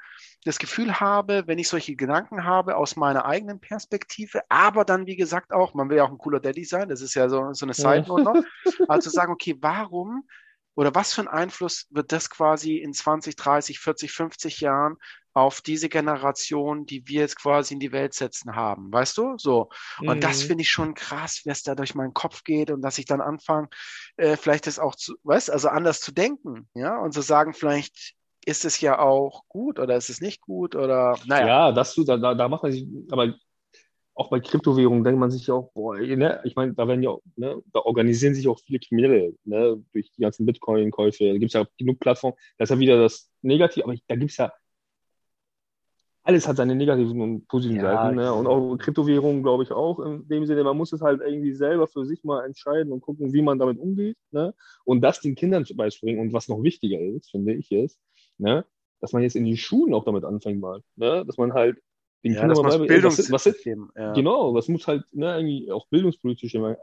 [0.45, 5.17] das Gefühl habe, wenn ich solche Gedanken habe aus meiner eigenen Perspektive, aber dann, wie
[5.17, 7.65] gesagt, auch, man will ja auch ein cooler Daddy sein, das ist ja so, so
[7.65, 8.43] eine Side Note noch,
[8.87, 10.23] also sagen, okay, warum
[10.79, 14.95] oder was für einen Einfluss wird das quasi in 20, 30, 40, 50 Jahren
[15.33, 19.37] auf diese Generation, die wir jetzt quasi in die Welt setzen haben, weißt du?
[19.37, 19.69] So.
[20.05, 20.47] Und das Mhm.
[20.47, 23.19] finde ich schon krass, wie es da durch meinen Kopf geht und dass ich dann
[23.21, 23.67] anfange,
[24.15, 28.13] äh, vielleicht das auch zu, weißt, also anders zu denken, ja, und zu sagen, vielleicht
[28.45, 31.47] ist es ja auch gut oder ist es nicht gut oder naja.
[31.47, 33.35] Ja, das da, da, da macht man sich, aber
[34.19, 37.15] auch bei Kryptowährungen denkt man sich ja auch, boah, ne, ich meine, da werden ja,
[37.37, 41.25] ne, da organisieren sich auch viele Kriminelle, ne, durch die ganzen Bitcoin-Käufe.
[41.25, 42.35] Da gibt es ja genug Plattformen.
[42.57, 44.51] Das ist ja wieder das Negative, aber da gibt es ja
[46.23, 48.17] alles hat seine negativen und positiven ja, Seiten.
[48.17, 48.31] Ne?
[48.31, 51.87] Und auch Kryptowährungen, glaube ich, auch in dem Sinne, man muss es halt irgendwie selber
[51.87, 54.17] für sich mal entscheiden und gucken, wie man damit umgeht.
[54.29, 54.53] Ne?
[54.83, 56.19] Und das den Kindern beibringen.
[56.19, 57.97] Und was noch wichtiger ist, finde ich, ist,
[58.37, 58.63] ne?
[58.99, 60.81] dass man jetzt in die Schulen auch damit anfängt mal.
[60.97, 61.25] Ne?
[61.25, 61.81] Dass man halt
[62.23, 63.91] den ja, Kindern mal Bildungssystem.
[63.95, 64.11] Ja.
[64.13, 66.75] Genau, was muss halt ne, irgendwie auch bildungspolitisch in,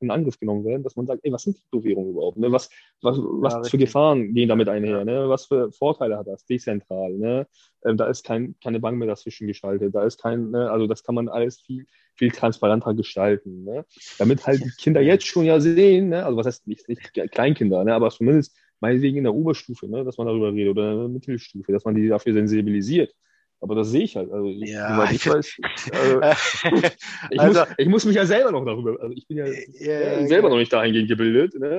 [0.00, 2.36] in, Angriff genommen werden, dass man sagt, ey, was sind Kryptowährungen überhaupt?
[2.36, 2.52] Ne?
[2.52, 2.70] Was,
[3.02, 5.04] was, was ja, für Gefahren gehen damit einher?
[5.04, 5.28] Ne?
[5.28, 6.44] Was für Vorteile hat das?
[6.46, 7.12] Dezentral.
[7.12, 7.46] Ne?
[7.84, 9.94] Ähm, da ist kein, keine Bank mehr dazwischen geschaltet.
[9.94, 10.70] Da ist kein, ne?
[10.70, 13.64] also das kann man alles viel, viel transparenter gestalten.
[13.64, 13.84] Ne?
[14.18, 16.24] Damit halt die Kinder jetzt schon ja sehen, ne?
[16.24, 17.94] also was heißt nicht, nicht Kleinkinder, ne?
[17.94, 20.04] aber zumindest meinetwegen in der Oberstufe, ne?
[20.04, 23.12] dass man darüber redet oder in der Mittelstufe, dass man die dafür sensibilisiert
[23.60, 24.30] aber das sehe ich halt.
[24.30, 25.56] Also, ich, ja, ich, weiß,
[25.92, 26.20] also,
[27.30, 30.26] ich, also, muss, ich, muss, mich ja selber noch darüber, also ich bin ja, ja
[30.26, 31.78] selber noch nicht dahingehend gebildet, ne?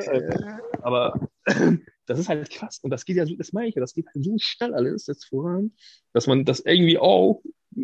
[0.81, 1.29] aber
[2.05, 4.07] das ist halt krass und das geht ja so, das meine ich ja, das geht
[4.07, 5.71] halt so schnell alles jetzt voran,
[6.13, 7.41] dass man das irgendwie auch,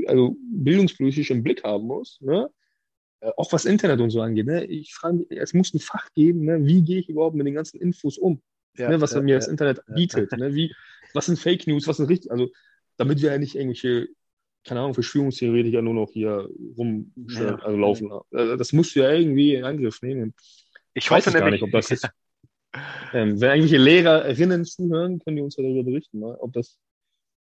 [0.08, 2.50] also bildungspolitisch im Blick haben muss, ne?
[3.22, 4.48] Äh, auch was Internet und so angeht.
[4.48, 4.66] Ne?
[4.66, 6.66] Ich frage mich, es muss ein Fach geben, ne?
[6.66, 8.42] wie gehe ich überhaupt mit den ganzen Infos um,
[8.78, 9.00] ja, ne?
[9.00, 10.54] was ja, mir das Internet bietet, ne?
[10.54, 10.74] wie,
[11.14, 12.50] was sind Fake News, was sind richtig, also
[12.98, 14.08] damit wir ja nicht irgendwelche,
[14.64, 17.56] keine Ahnung, Verschwörungstheoretiker nur noch hier rum ja.
[17.56, 18.12] also laufen.
[18.32, 20.34] Also das musst du ja irgendwie in Angriff nehmen.
[20.94, 22.08] Ich, ich hoffe gar nicht, ob das ist.
[23.14, 26.38] ähm, wenn irgendwelche Lehrerinnen zuhören, können die uns ja darüber berichten, ne?
[26.40, 26.80] ob das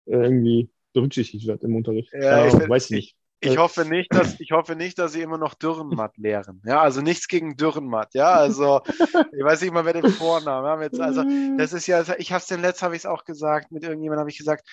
[0.05, 2.11] äh, irgendwie berücksichtigt wird im Unterricht.
[2.13, 3.15] Ja, ja ich weiß ich nicht.
[3.41, 6.61] Ich hoffe nicht, dass ich hoffe nicht, dass sie immer noch Dürrenmatt lehren.
[6.65, 8.13] Ja, also nichts gegen Dürrenmatt.
[8.13, 10.99] Ja, also ich weiß nicht mal, wer den Vornamen haben jetzt.
[10.99, 11.23] Also
[11.57, 14.21] das ist ja, ich habe es den letzten habe ich es auch gesagt mit irgendjemandem
[14.21, 14.69] habe ich gesagt.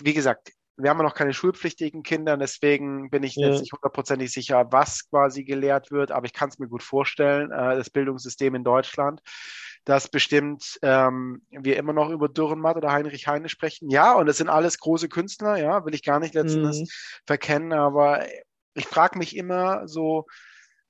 [0.00, 3.48] Wie gesagt, wir haben ja noch keine schulpflichtigen Kinder, deswegen bin ich ja.
[3.48, 7.50] jetzt nicht hundertprozentig sicher, was quasi gelehrt wird, aber ich kann es mir gut vorstellen,
[7.50, 9.20] äh, das Bildungssystem in Deutschland
[9.84, 13.90] dass bestimmt ähm, wir immer noch über Dürrenmatt oder Heinrich Heine sprechen.
[13.90, 16.86] Ja, und es sind alles große Künstler, ja, will ich gar nicht letztendlich mhm.
[17.26, 18.24] verkennen, aber
[18.74, 20.26] ich frage mich immer so,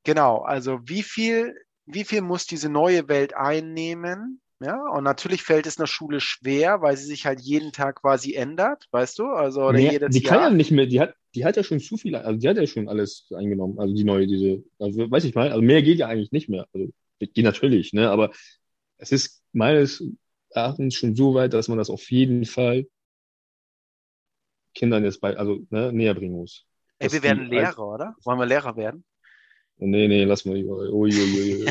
[0.05, 1.55] genau, also wie viel,
[1.86, 4.40] wie viel muss diese neue Welt einnehmen?
[4.61, 8.34] Ja, und natürlich fällt es einer Schule schwer, weil sie sich halt jeden Tag quasi
[8.34, 9.26] ändert, weißt du?
[9.26, 10.34] Also oder nee, jedes die Jahr.
[10.34, 12.57] kann ja nicht mehr, die hat, die hat ja schon zu viel, also die hat
[12.57, 15.99] ja schon alles eingenommen, also die neue, diese, also weiß ich mal, also mehr geht
[15.99, 16.68] ja eigentlich nicht mehr.
[16.72, 18.11] Also geht natürlich, ne?
[18.11, 18.30] Aber
[19.03, 20.03] es ist meines
[20.50, 22.86] Erachtens schon so weit, dass man das auf jeden Fall
[24.74, 26.64] Kindern jetzt bei, also ne, näher bringen muss.
[26.98, 28.14] Ey, wir werden Lehrer, als, oder?
[28.22, 29.05] Wollen wir Lehrer werden?
[29.78, 30.55] Nee, nee, lass mal.
[30.55, 31.66] Uiuiui.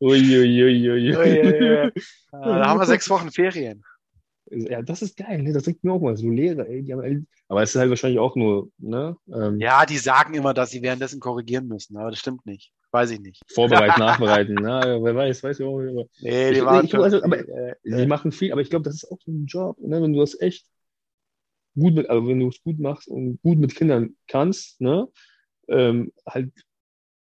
[0.00, 1.92] Uiuiui.
[2.32, 3.84] Da haben wir sechs Wochen Ferien.
[4.50, 5.52] Ja, das ist geil, ne?
[5.52, 8.20] Das denkt mir auch mal so Lehrer, ey, die haben, aber es ist halt wahrscheinlich
[8.20, 9.16] auch nur, ne?
[9.28, 12.72] Ähm, ja, die sagen immer, dass sie währenddessen korrigieren müssen, aber das stimmt nicht.
[12.96, 13.42] Weiß ich nicht.
[13.52, 14.98] Vorbereiten, nachbereiten, ne?
[15.02, 16.08] Wer weiß, weiß ich auch nicht.
[16.22, 18.84] Nee, die ich, waren ich, schon, also, aber, äh, sie machen viel, aber ich glaube,
[18.84, 20.00] das ist auch so ein Job, ne?
[20.00, 20.64] Wenn du das echt
[21.74, 25.08] gut mit, also wenn du es gut machst und gut mit Kindern kannst, ne?
[25.68, 26.52] Ähm, halt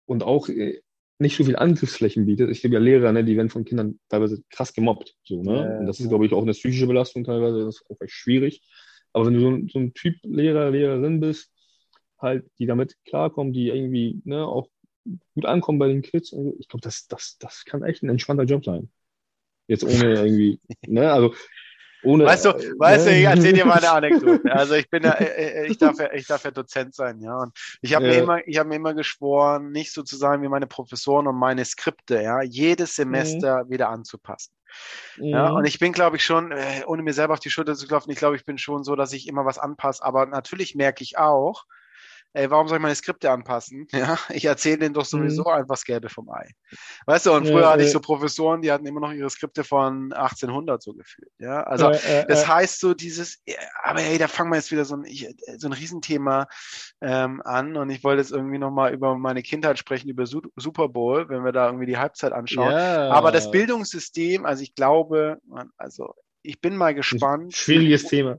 [0.05, 0.79] und auch äh,
[1.17, 2.51] nicht so viel Angriffsflächen bietet.
[2.51, 5.15] Ich glaube ja Lehrer, ne, die werden von Kindern teilweise krass gemobbt.
[5.23, 5.55] So, ne?
[5.55, 8.13] Ja, und das ist, glaube ich, auch eine psychische Belastung teilweise, das ist auch echt
[8.13, 8.61] schwierig.
[9.11, 11.51] Aber wenn du so, so ein Typ Lehrer, Lehrerin bist,
[12.19, 14.67] halt, die damit klarkommen, die irgendwie ne, auch
[15.35, 18.65] gut ankommen bei den Kids, ich glaube, das, das, das kann echt ein entspannter Job
[18.65, 18.89] sein.
[19.67, 21.33] Jetzt ohne irgendwie, ne, also
[22.03, 24.51] ohne, weißt du, äh, weißt du, ich erzähle dir mal eine Anekdote.
[24.51, 27.37] Also ich bin ja, äh, äh, ich darf ja, ich darf ja Dozent sein, ja.
[27.37, 28.13] Und ich habe ja.
[28.13, 31.35] mir immer, ich habe mir immer geschworen, nicht so zu sein wie meine Professoren und
[31.35, 33.69] meine Skripte, ja, jedes Semester mhm.
[33.71, 34.53] wieder anzupassen.
[35.17, 35.25] Mhm.
[35.25, 36.53] Ja, und ich bin, glaube ich, schon,
[36.85, 39.13] ohne mir selber auf die Schulter zu klopfen, ich glaube, ich bin schon so, dass
[39.13, 40.03] ich immer was anpasse.
[40.03, 41.65] Aber natürlich merke ich auch,
[42.37, 43.87] ey, warum soll ich meine Skripte anpassen?
[43.91, 45.49] Ja, ich erzähle denen doch sowieso mhm.
[45.49, 46.51] einfach das Gelbe vom Ei.
[47.05, 49.63] Weißt du, und früher ja, hatte ich so Professoren, die hatten immer noch ihre Skripte
[49.63, 51.31] von 1800 so gefühlt.
[51.39, 53.41] Ja, also ja, das heißt so dieses,
[53.83, 55.05] aber ey, da fangen wir jetzt wieder so ein,
[55.57, 56.47] so ein Riesenthema
[57.01, 61.27] ähm, an und ich wollte jetzt irgendwie nochmal über meine Kindheit sprechen, über Super Bowl,
[61.29, 62.73] wenn wir da irgendwie die Halbzeit anschauen.
[62.73, 65.39] Aber das Bildungssystem, also ich glaube,
[65.77, 66.13] also
[66.47, 67.53] ich bin mal gespannt.
[67.53, 68.37] Schwieriges wie, Thema.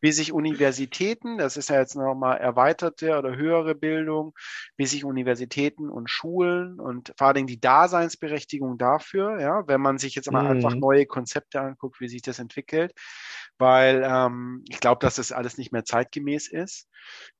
[0.00, 4.34] wie sich Universitäten, das ist ja jetzt nochmal erweiterte oder höhere Bildung,
[4.76, 10.16] wie sich Universitäten und Schulen und vor allem die Daseinsberechtigung dafür, ja, wenn man sich
[10.16, 10.50] jetzt mal mhm.
[10.50, 12.92] einfach neue Konzepte anguckt, wie sich das entwickelt,
[13.58, 16.88] weil ähm, ich glaube, dass das alles nicht mehr zeitgemäß ist.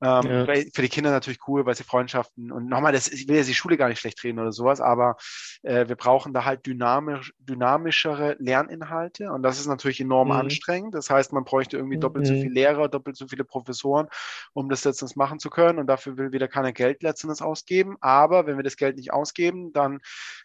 [0.03, 0.45] Ähm, ja.
[0.47, 3.55] Für die Kinder natürlich cool, weil sie Freundschaften und nochmal, das, ich will ja die
[3.55, 5.17] Schule gar nicht schlecht reden oder sowas, aber
[5.63, 10.35] äh, wir brauchen da halt dynamisch, dynamischere Lerninhalte und das ist natürlich enorm mhm.
[10.35, 10.95] anstrengend.
[10.95, 12.29] Das heißt, man bräuchte irgendwie doppelt mhm.
[12.29, 14.09] so viele Lehrer, doppelt so viele Professoren,
[14.53, 17.97] um das letztens machen zu können und dafür will wieder keiner Geld letztendlich ausgeben.
[18.01, 20.01] Aber wenn wir das Geld nicht ausgeben, dann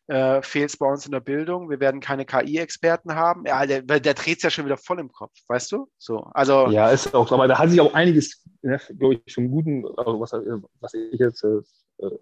[0.07, 1.69] äh, fehlt es bei uns in der Bildung.
[1.69, 3.43] Wir werden keine KI-Experten haben.
[3.45, 5.87] Ja, der, der dreht es ja schon wieder voll im Kopf, weißt du?
[5.97, 6.69] So, also.
[6.69, 10.19] Ja, ist auch, aber da hat sich auch einiges, ne, glaube ich, zum Guten, also
[10.19, 10.33] was,
[10.79, 11.61] was ich jetzt äh,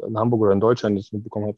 [0.07, 1.57] in Hamburg oder in Deutschland jetzt mitbekommen habe,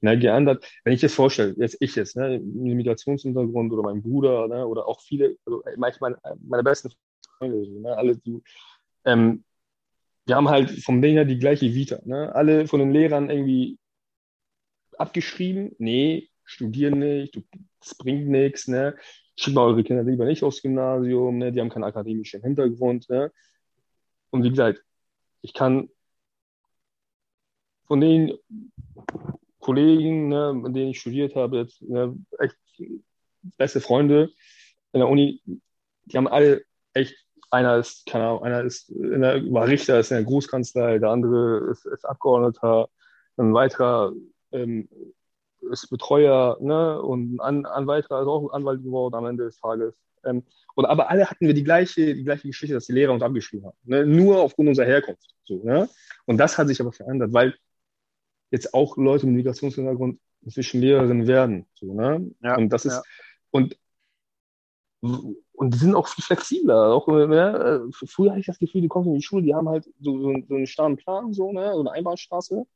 [0.00, 0.64] ne, geändert.
[0.84, 5.00] Wenn ich das vorstelle, jetzt ich jetzt, ne, Migrationshintergrund oder mein Bruder, ne, oder auch
[5.00, 6.16] viele, also manchmal
[6.46, 6.90] meine besten
[7.38, 8.42] Freunde, ne, alle, die,
[9.04, 9.44] ähm,
[10.26, 12.00] wir haben halt vom Ding her die gleiche Vita.
[12.04, 12.34] Ne?
[12.34, 13.78] Alle von den Lehrern irgendwie
[14.98, 15.74] abgeschrieben.
[15.78, 17.40] Nee, studieren nicht,
[17.80, 18.66] das bringt nichts.
[18.66, 18.96] Ne?
[19.36, 21.52] Schickt mal eure Kinder lieber nicht aufs Gymnasium, ne?
[21.52, 23.08] die haben keinen akademischen Hintergrund.
[23.10, 23.32] Ne?
[24.30, 24.82] Und wie gesagt,
[25.42, 25.88] ich kann
[27.86, 28.32] von den
[29.60, 32.56] Kollegen, ne, mit denen ich studiert habe, jetzt ne, echt
[33.56, 34.30] beste Freunde
[34.92, 35.42] in der Uni,
[36.04, 36.64] die haben alle
[36.94, 37.16] echt
[37.50, 41.70] einer ist, keine Ahnung, einer ist der, war Richter, ist in der Großkanzlei, der andere
[41.70, 42.88] ist, ist Abgeordneter,
[43.36, 44.12] ein weiterer
[44.52, 44.88] ähm,
[45.70, 49.94] ist Betreuer, ne, und ein, weiterer ist auch Anwalt geworden am Ende des Tages.
[50.24, 50.42] Ähm,
[50.74, 53.66] und aber alle hatten wir die gleiche, die gleiche Geschichte, dass die Lehrer uns abgeschrieben
[53.66, 53.76] haben.
[53.84, 54.04] Ne?
[54.06, 55.34] Nur aufgrund unserer Herkunft.
[55.44, 55.88] So, ne?
[56.26, 57.54] Und das hat sich aber verändert, weil
[58.50, 61.66] jetzt auch Leute mit Migrationshintergrund inzwischen Lehrerinnen werden.
[61.74, 62.30] So, ne?
[62.42, 63.02] Ja, und das ist, ja.
[63.50, 63.76] und
[65.00, 66.92] und die sind auch viel flexibler.
[66.92, 67.88] Auch, ne?
[67.92, 70.34] Früher hatte ich das Gefühl, die kommen in die Schule, die haben halt so, so,
[70.48, 71.72] so einen starren Plan, so, ne?
[71.72, 72.66] so eine Einbahnstraße.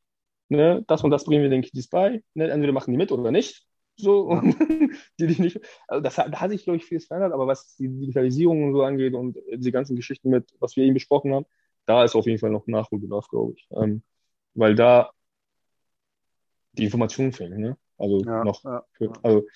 [0.50, 0.84] Ne?
[0.88, 2.22] Das und das bringen wir den Kiddies bei.
[2.34, 2.50] Ne?
[2.50, 3.66] Entweder machen die mit oder nicht.
[3.96, 4.56] So, und
[5.20, 5.60] die, die nicht.
[5.86, 8.82] Also das, da hat sich, glaube ich, vieles verändert, aber was die Digitalisierung und so
[8.82, 11.46] angeht und diese ganzen Geschichten mit, was wir eben besprochen haben,
[11.86, 13.68] da ist auf jeden Fall noch Nachholbedarf, glaube ich.
[13.70, 14.02] Ähm,
[14.54, 15.12] weil da
[16.72, 17.76] die Informationen fehlen, ne?
[17.96, 18.64] Also ja, noch.
[18.64, 19.46] Ja, für, also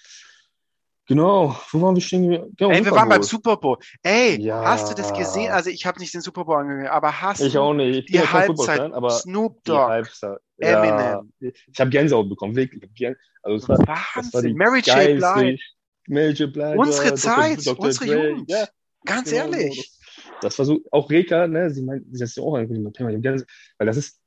[1.07, 2.31] Genau, wo waren wir stehen?
[2.57, 3.77] Genau, Ey, wir waren beim Super Bowl.
[4.03, 4.65] Ey, ja.
[4.65, 5.53] hast du das gesehen?
[5.53, 7.99] Also ich habe nicht den Super Bowl angeguckt, aber hast ich du auch nicht.
[7.99, 10.39] Ich die Halbzeit aber Snoop Dogg, Halbzeit.
[10.59, 11.33] Eminem.
[11.41, 13.17] Ja, ich habe Gänsehaut bekommen, wirklich.
[13.43, 14.31] Also es war, Wahnsinn.
[14.33, 15.35] Das war Mary J.
[15.35, 15.59] Blige.
[16.07, 16.53] Mary J.
[16.53, 16.79] Blige.
[16.79, 17.17] Unsere Dr.
[17.17, 17.85] Zeit, Dr.
[17.85, 18.29] unsere Dre.
[18.31, 18.51] Jugend.
[18.51, 18.67] Ja,
[19.05, 19.93] Ganz genau, ehrlich.
[20.41, 23.11] Das, das, war so, auch Reka, ne, sie meint, sie ist ja auch ein Thema,
[23.13, 24.19] weil das ist,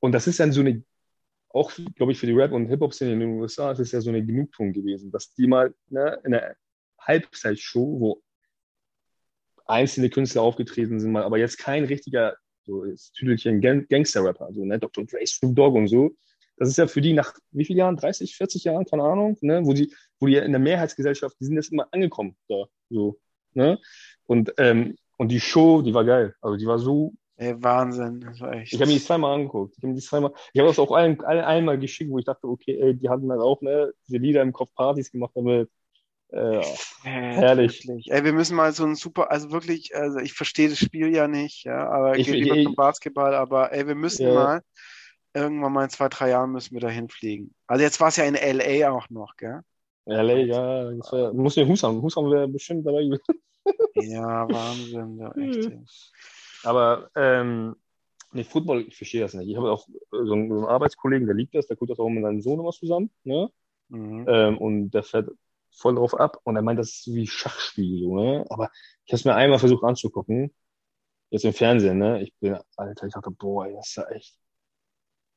[0.00, 0.82] und das ist dann so eine
[1.56, 4.10] auch, glaube ich, für die Rap- und Hip-Hop-Szene in den USA ist es ja so
[4.10, 6.56] eine Genugtuung gewesen, dass die mal ne, in der
[7.00, 8.22] Halbzeitshow, wo
[9.66, 14.64] einzelne Künstler aufgetreten sind, mal, aber jetzt kein richtiger, so ist Tüdelchen Gang Gangster-Rapper, so,
[14.64, 15.04] ne, Dr.
[15.04, 16.14] Dre, Snoop Dogg und so.
[16.58, 17.96] Das ist ja für die nach wie vielen Jahren?
[17.96, 21.56] 30, 40 Jahren, keine Ahnung, ne, wo die, wo die in der Mehrheitsgesellschaft, die sind
[21.56, 23.18] jetzt immer angekommen da, so,
[23.54, 23.78] ne.
[24.24, 26.34] Und, ähm, und die Show, die war geil.
[26.40, 28.72] Also die war so Ey, Wahnsinn, das war echt.
[28.72, 29.74] Ich habe mir die zweimal angeguckt.
[29.76, 32.46] Ich habe die zweimal, ich habe das auch allen, allen einmal geschickt, wo ich dachte,
[32.46, 35.70] okay, ey, die hatten dann auch ne, diese Lieder im Kopf Partys gemacht damit.
[36.30, 36.62] Äh,
[37.02, 37.86] herrlich.
[37.86, 38.10] Wirklich.
[38.10, 41.28] Ey, wir müssen mal so ein super, also wirklich, also ich verstehe das Spiel ja
[41.28, 44.34] nicht, ja, aber ich, geht lieber zum Basketball, aber ey, wir müssen ja.
[44.34, 44.62] mal
[45.34, 47.54] irgendwann mal in zwei, drei Jahren müssen wir dahin fliegen.
[47.66, 49.60] Also jetzt war es ja in LA auch noch, gell?
[50.06, 53.22] LA, ja, das muss ja Husam, Husam wäre bestimmt dabei gewesen.
[53.94, 55.70] ja, Wahnsinn, ja, echt.
[56.66, 57.76] Aber ähm,
[58.32, 59.48] nee, Football, ich verstehe das nicht.
[59.48, 62.08] Ich habe auch so einen, so einen, Arbeitskollegen, der liebt das, der guckt das auch
[62.08, 63.10] mit seinem Sohn immer zusammen.
[63.24, 63.50] Ne?
[63.88, 64.26] Mhm.
[64.28, 65.30] Ähm, und der fährt
[65.70, 68.00] voll drauf ab und er meint, das ist wie Schachspiel.
[68.00, 68.44] So, ne?
[68.48, 68.70] Aber
[69.04, 70.54] ich habe es mir einmal versucht anzugucken.
[71.30, 72.22] Jetzt im Fernsehen, ne?
[72.22, 74.38] Ich bin, Alter, ich dachte, boah, das ist ja echt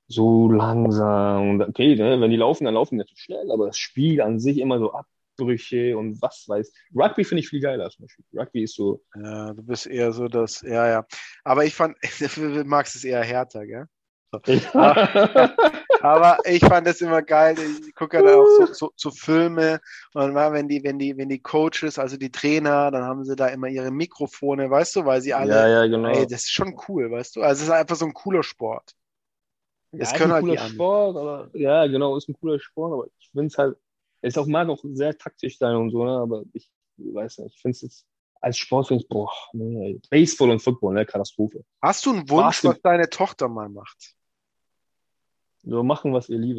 [0.08, 1.50] so langsam.
[1.52, 2.20] Und okay, ne?
[2.20, 4.94] wenn die laufen, dann laufen die natürlich schnell, aber das Spiel an sich immer so
[4.94, 5.06] ab
[5.40, 6.72] Abbrüche und was weiß.
[6.96, 8.26] Rugby finde ich viel geiler zum Beispiel.
[8.34, 9.02] Rugby ist so.
[9.16, 11.06] Ja, du bist eher so das, ja, ja.
[11.44, 11.98] Aber ich fand,
[12.36, 13.86] du magst es eher härter, gell?
[14.32, 14.40] So.
[16.02, 17.56] aber ich fand das immer geil.
[17.58, 19.80] Ich gucke ja dann auch so, so, so Filme
[20.14, 23.48] und wenn die, wenn die, wenn die Coaches, also die Trainer, dann haben sie da
[23.48, 25.56] immer ihre Mikrofone, weißt du, weil sie alle.
[25.56, 26.10] Ja, ja, genau.
[26.10, 27.42] Ey, das ist schon cool, weißt du.
[27.42, 28.94] Also es ist einfach so ein cooler Sport.
[29.92, 33.32] Das ja, können halt cooler Sport, aber, ja, genau, ist ein cooler Sport, aber ich
[33.32, 33.76] finde es halt,
[34.22, 36.12] es auch mag auch sehr taktisch sein und so, ne?
[36.12, 38.06] aber ich weiß nicht, ich finde es jetzt
[38.42, 41.64] als Sport, finde ich, boah, nee, Baseball und Football, ne, Katastrophe.
[41.82, 42.74] Hast du einen Wunsch, Basketball.
[42.76, 44.16] was deine Tochter mal macht?
[45.64, 46.58] So machen, was ihr lieb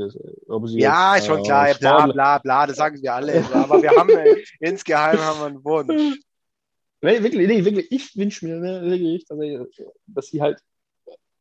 [0.78, 3.42] ja, jetzt, schon äh, klar, bla bla bla, das sagen wir alle.
[3.54, 6.18] aber wir haben äh, insgeheim haben wir einen Wunsch.
[7.02, 9.38] Nee, wirklich, nee, wirklich, ich wünsche mir, ne, wirklich, dass,
[10.06, 10.60] dass sie halt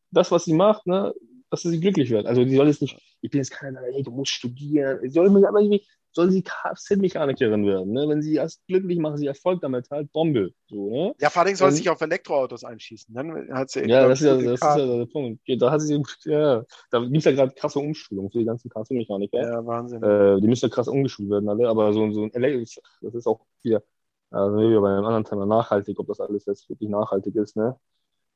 [0.10, 1.14] das, was sie macht, ne,
[1.50, 2.28] dass sie glücklich wird.
[2.28, 5.04] Also die soll jetzt nicht, ich bin jetzt keiner, hey, du musst studieren.
[5.04, 7.94] Ich soll mir aber irgendwie, soll sie Kfz-Mechanikerin werden.
[7.94, 8.08] Ne?
[8.08, 10.52] Wenn sie erst glücklich machen, sie Erfolg damit halt, Bombe.
[10.68, 11.16] So, ne?
[11.20, 13.14] Ja, vor allem soll sie sich auf Elektroautos einschießen.
[13.14, 15.42] Dann hat sie, ja, das ist ja, das ist ja der Punkt.
[15.48, 19.42] Da hat sie, ja, da gibt es ja gerade krasse Umschulung für die ganzen Kfz-Mechaniker.
[19.42, 20.04] Ja, Wahnsinn.
[20.04, 23.28] Äh, die müssen ja krass umgeschult werden alle, aber so, so ein Elektro, das ist
[23.28, 23.84] auch wieder,
[24.32, 27.80] also wir bei einem anderen Thema nachhaltig, ob das alles jetzt wirklich nachhaltig ist, ne?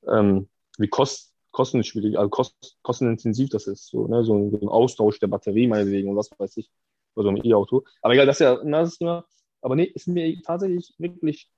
[0.07, 4.23] Ähm, wie kost, kostenschwierig, also kost, kostenintensiv das ist, so, ne?
[4.23, 6.69] so, ein, so ein Austausch der Batterie meinetwegen und was weiß ich,
[7.15, 7.83] oder so ein E-Auto.
[8.01, 9.25] Aber egal, das ist ja ein anderes Thema.
[9.61, 11.49] Aber nee, ist mir tatsächlich wirklich,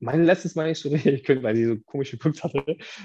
[0.00, 2.64] mein letztes Mal nicht so richtig, ich könnte, weil die so komische geguckt hatte,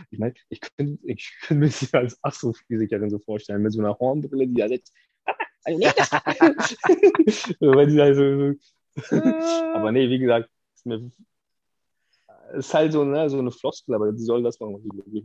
[0.10, 3.97] ich meine, ich könnte, ich könnte mir sie als Astrophysikerin so vorstellen, mit so einer
[3.97, 4.93] Hornbrille, die da sitzt.
[7.60, 8.54] Weil die halt so,
[9.02, 9.16] so.
[9.76, 11.12] aber nee, wie gesagt, ist mir
[12.54, 14.82] ist halt so, ne, so eine Floskel, aber die sollen das machen.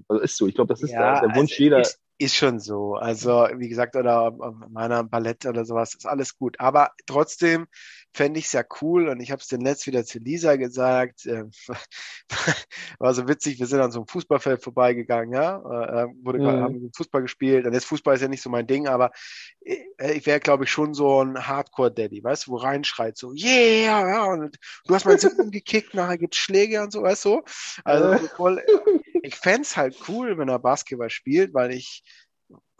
[0.09, 0.47] Also ist so.
[0.47, 1.81] Ich glaube, das ist ja, der, der Wunsch also jeder.
[1.81, 2.95] Ist, ist schon so.
[2.95, 4.33] Also, wie gesagt, oder
[4.71, 6.59] meiner Ballett oder sowas, ist alles gut.
[6.61, 7.67] Aber trotzdem
[8.13, 11.27] fände ich es ja cool und ich habe es den Netz wieder zu Lisa gesagt.
[11.27, 11.45] Äh,
[13.01, 15.57] war so witzig, wir sind an so einem Fußballfeld vorbeigegangen, ja.
[15.59, 16.63] Äh, wurde mhm.
[16.63, 17.67] haben Fußball gespielt.
[17.67, 19.11] Und jetzt Fußball ist ja nicht so mein Ding, aber
[19.65, 24.09] äh, ich wäre, glaube ich, schon so ein Hardcore-Daddy, weißt du, wo reinschreit so, yeah,
[24.09, 24.57] ja, und
[24.87, 27.43] du hast meinen Sinn gekickt, nachher gibt's Schläge und so, weißt du?
[27.83, 28.63] Also voll,
[29.23, 32.04] ich fände es halt cool, wenn er Basketball spielt, weil ich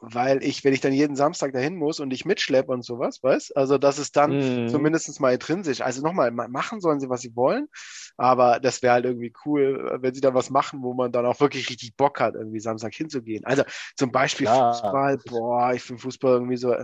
[0.01, 3.57] weil ich, wenn ich dann jeden Samstag dahin muss und ich mitschleppe und sowas, weißt
[3.57, 4.69] Also das ist dann mm.
[4.69, 5.81] zumindest mal intrinsisch.
[5.81, 7.69] Also nochmal, machen sollen sie, was sie wollen,
[8.17, 11.41] aber das wäre halt irgendwie cool, wenn sie da was machen, wo man dann auch
[11.41, 13.45] wirklich richtig Bock hat, irgendwie Samstag hinzugehen.
[13.45, 13.63] Also
[13.97, 14.73] zum Beispiel ja.
[14.73, 16.75] Fußball, boah, ich finde Fußball irgendwie so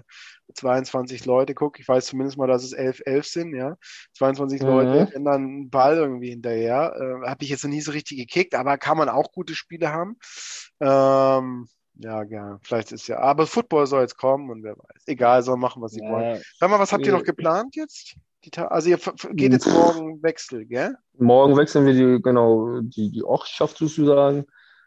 [0.54, 3.76] 22 Leute, guck, ich weiß zumindest mal, dass es 11, 11 sind, ja.
[4.14, 4.66] 22 mhm.
[4.66, 6.94] Leute ändern einen Ball irgendwie hinterher.
[6.96, 9.92] Äh, Habe ich jetzt noch nie so richtig gekickt, aber kann man auch gute Spiele
[9.92, 10.16] haben.
[10.80, 12.58] Ähm, ja, gerne.
[12.62, 13.18] Vielleicht ist ja.
[13.18, 15.02] Aber Football soll jetzt kommen und wer weiß.
[15.06, 16.10] Egal, soll machen, was sie ja.
[16.10, 16.42] wollen.
[16.58, 18.16] Sag mal, was habt ihr noch geplant jetzt?
[18.56, 18.98] also ihr
[19.32, 20.96] geht jetzt morgen Wechsel, gell?
[21.18, 24.46] Morgen wechseln wir die, genau, die, die Ortschaft sozusagen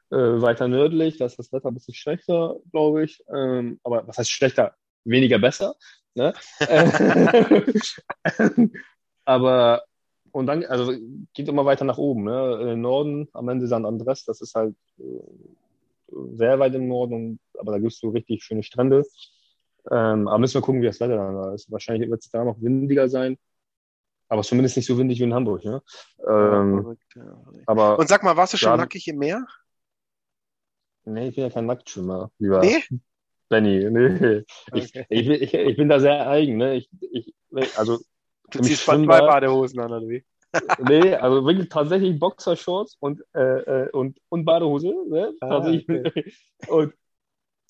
[0.10, 1.18] äh, weiter nördlich.
[1.18, 3.24] Da ist das Wetter ein bisschen schlechter, glaube ich.
[3.34, 4.74] Ähm, aber was heißt schlechter?
[5.04, 5.76] Weniger besser.
[6.16, 6.34] Ne?
[9.26, 9.84] aber
[10.32, 10.94] und dann, also
[11.34, 12.58] geht immer weiter nach oben, ne?
[12.62, 15.04] In den Norden, am Ende San Andres, das ist halt äh,
[16.36, 19.04] sehr weit im Norden, aber da gibt es so richtig schöne Strände.
[19.92, 21.70] Ähm, aber müssen wir gucken, wie das Wetter dann da ist.
[21.72, 23.38] Wahrscheinlich wird es da noch windiger sein,
[24.30, 25.64] aber zumindest nicht so windig wie in Hamburg.
[25.66, 25.82] Ne?
[26.28, 26.98] Ähm,
[27.66, 29.46] aber, Und sag mal, warst du schon nackig im Meer?
[31.06, 32.82] Nee, ich bin ja kein Nacktschwimmer, lieber nee?
[33.50, 33.90] Benny.
[33.90, 34.44] Nee.
[34.74, 36.58] Ich, ich, ich, ich, bin da sehr eigen.
[36.58, 36.76] Ne?
[36.78, 36.90] Ich,
[37.78, 38.00] also,
[38.50, 40.24] du ziehst zwei Badehosen an, oder wie?
[40.88, 44.94] Nee, also wirklich tatsächlich Boxershorts und, äh, äh, und, und Badehose.
[45.10, 45.34] Ne?
[45.42, 45.58] Ah.
[45.58, 46.34] Okay.
[46.68, 46.94] Und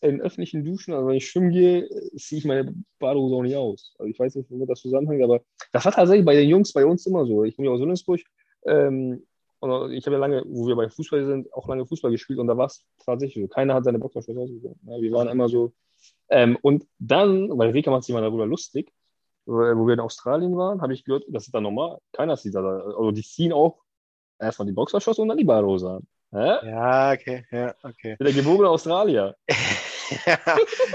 [0.01, 3.95] in öffentlichen Duschen, also wenn ich schwimmen gehe, ziehe ich meine Badehose auch nicht aus.
[3.97, 6.85] Also ich weiß nicht, womit das zusammenhängt, aber das war tatsächlich bei den Jungs bei
[6.85, 7.45] uns immer so.
[7.45, 8.19] Ich komme ja aus Wilhelmsburg
[8.65, 9.25] ähm,
[9.59, 12.47] und ich habe ja lange, wo wir bei Fußball sind, auch lange Fußball gespielt und
[12.47, 13.47] da war es tatsächlich so.
[13.47, 14.77] Keiner hat seine Boxershorts ausgezogen.
[14.85, 15.71] Ja, wir waren immer so.
[16.29, 18.91] Ähm, und dann, weil Rika macht sich mal darüber lustig,
[19.45, 21.99] wo wir in Australien waren, habe ich gehört, das ist dann normal.
[22.13, 22.61] Keiner sieht da.
[22.61, 23.81] Also die ziehen auch
[24.39, 26.07] erstmal die Boxershorts und dann die Badehose an.
[26.31, 26.67] Hä?
[26.67, 28.15] Ja, okay, ja, okay.
[28.19, 29.35] Der geborene Australier.
[30.25, 30.39] ja,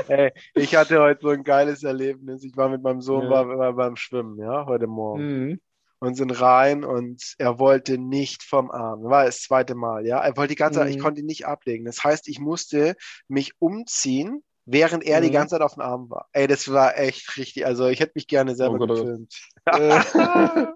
[0.09, 2.43] ey, ich hatte heute so ein geiles Erlebnis.
[2.43, 3.31] Ich war mit meinem Sohn ja.
[3.31, 5.23] war beim Schwimmen, ja, heute Morgen.
[5.23, 5.61] Mhm.
[6.01, 9.03] Und sind rein und er wollte nicht vom Arm.
[9.03, 10.21] War das zweite Mal, ja.
[10.21, 10.95] Er wollte die ganze Zeit, mhm.
[10.95, 11.85] ich konnte ihn nicht ablegen.
[11.85, 12.95] Das heißt, ich musste
[13.27, 15.25] mich umziehen während er mhm.
[15.25, 16.29] die ganze Zeit auf dem Arm war.
[16.33, 17.65] Ey, das war echt richtig.
[17.65, 19.35] Also ich hätte mich gerne selber oh Gott, oh gefilmt.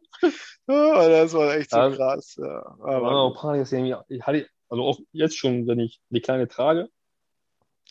[0.66, 2.36] oh, das war echt so ja, krass.
[2.38, 2.76] Ja.
[2.80, 3.70] Aber auch Panik,
[4.08, 6.88] ich hatte, also auch jetzt schon, wenn ich die kleine trage,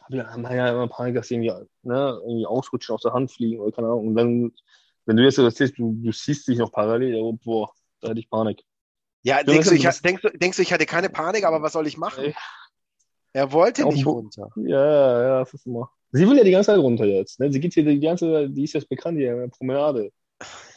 [0.01, 0.23] habe ich
[0.57, 3.87] ja immer Panik, dass sie irgendwie, ne, irgendwie ausrutschen, aus der Hand fliegen oder keine
[3.87, 4.07] Ahnung.
[4.07, 4.51] Und dann,
[5.05, 8.19] wenn du jetzt so erzählst, du, du siehst dich noch parallel, oh, boah, da hätte
[8.19, 8.63] ich Panik.
[9.23, 11.95] Ja, denkst du, ich, denkst, denkst du, ich hatte keine Panik, aber was soll ich
[11.95, 12.33] machen?
[13.33, 14.49] Er wollte nicht runter.
[14.55, 15.89] Ja, ja, das ist immer.
[16.11, 17.39] Sie will ja die ganze Zeit runter jetzt.
[17.39, 17.51] Ne?
[17.51, 20.11] Sie geht hier die ganze, die ist jetzt bekannt hier, Promenade.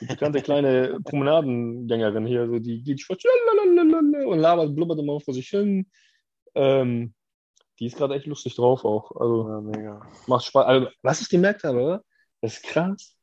[0.01, 5.91] Die bekannte kleine Promenadengängerin hier, so, die geht und labert, blubbert immer vor sich hin.
[6.55, 7.15] Ähm,
[7.81, 9.11] die ist gerade echt lustig drauf auch.
[9.13, 10.01] Also, ja, mega.
[10.27, 10.67] Macht Spaß.
[10.67, 12.05] Also, was ich gemerkt habe,
[12.41, 13.17] das ist krass,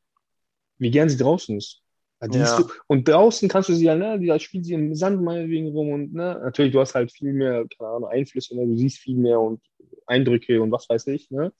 [0.78, 1.81] wie gern sie draußen ist.
[2.30, 2.46] Ja.
[2.46, 5.90] So, und draußen kannst du sie ja, ne, da spielt sie im Sand meinetwegen rum
[5.90, 9.16] und, ne, natürlich, du hast halt viel mehr, keine Ahnung, Einflüsse, ne, du siehst viel
[9.16, 9.60] mehr und
[10.06, 11.52] Eindrücke und was weiß ich, ne.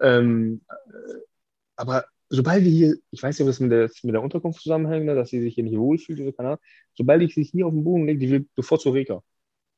[0.00, 0.62] Ähm,
[1.76, 5.06] aber sobald die hier, ich weiß nicht, ob das mit der, mit der Unterkunft zusammenhängt,
[5.06, 6.62] ne, dass sie sich hier nicht wohlfühlt oder keine Ahnung,
[6.94, 9.22] sobald ich sich hier auf den Boden lege, die will sofort zur Reka.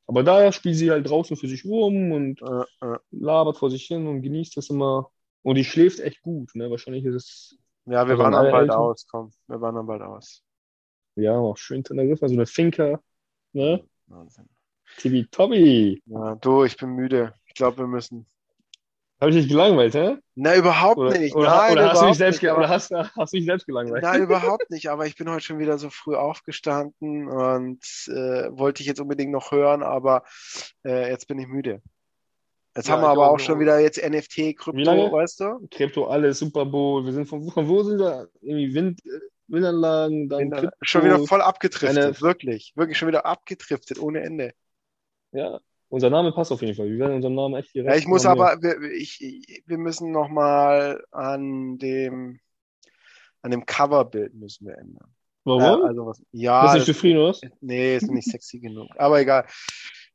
[0.07, 3.85] Aber da spielt sie halt draußen für sich rum und äh, äh, labert vor sich
[3.85, 5.11] hin und genießt das immer.
[5.43, 6.71] Und die schläft echt gut, ne?
[6.71, 8.79] Wahrscheinlich ist es Ja, wir Also wandern alle bald Eltern?
[8.81, 9.31] aus, komm.
[9.49, 10.43] Wir wandern bald aus.
[11.17, 13.01] Ja, auch schön Teneriffa, so eine Finca.
[13.53, 13.85] Ne?
[14.07, 14.49] Wahnsinn.
[14.99, 16.03] Tibi Tobi.
[16.07, 17.35] Ja, du, ich bin müde.
[17.47, 18.27] Ich glaube, wir müssen.
[19.21, 20.17] Habe ich dich gelangweilt, hä?
[20.35, 21.35] Na, überhaupt Oder, nicht.
[21.37, 24.03] oder, Nein, oder hast du dich selbst, nicht, oder hast, hast du dich selbst gelangweilt?
[24.03, 28.83] Nein, überhaupt nicht, aber ich bin heute schon wieder so früh aufgestanden und äh, wollte
[28.83, 30.25] ich jetzt unbedingt noch hören, aber
[30.85, 31.83] äh, jetzt bin ich müde.
[32.75, 33.39] Jetzt Ja, haben wir aber auch.
[33.39, 35.69] schon wieder jetzt NFT, Krypto, weißt du?
[35.71, 37.05] Krypto, alles, Super Bowl.
[37.05, 38.29] Wir sind von, von wo sind wir?
[38.41, 40.77] Irgendwie Wind, äh, Windanlagen, dann da Krypto.
[40.81, 42.73] schon wieder voll abgedriftet, eine- wirklich.
[42.75, 44.55] Wirklich schon wieder abgedriftet, ohne Ende.
[45.33, 45.61] Ja,
[45.91, 46.89] unser Name passt auf jeden Fall.
[46.89, 49.21] Wir werden unseren Namen echt Ja, direkt ich muss aber, wir, ich,
[49.67, 52.41] wir müssen nochmal an dem,
[53.43, 55.15] an dem Coverbild müssen wir ändern.
[55.45, 55.63] Warum?
[55.63, 58.89] Ja, also was, ja, Bist du nicht zufrieden, oder nee, ist nicht sexy genug.
[58.97, 59.45] Aber egal.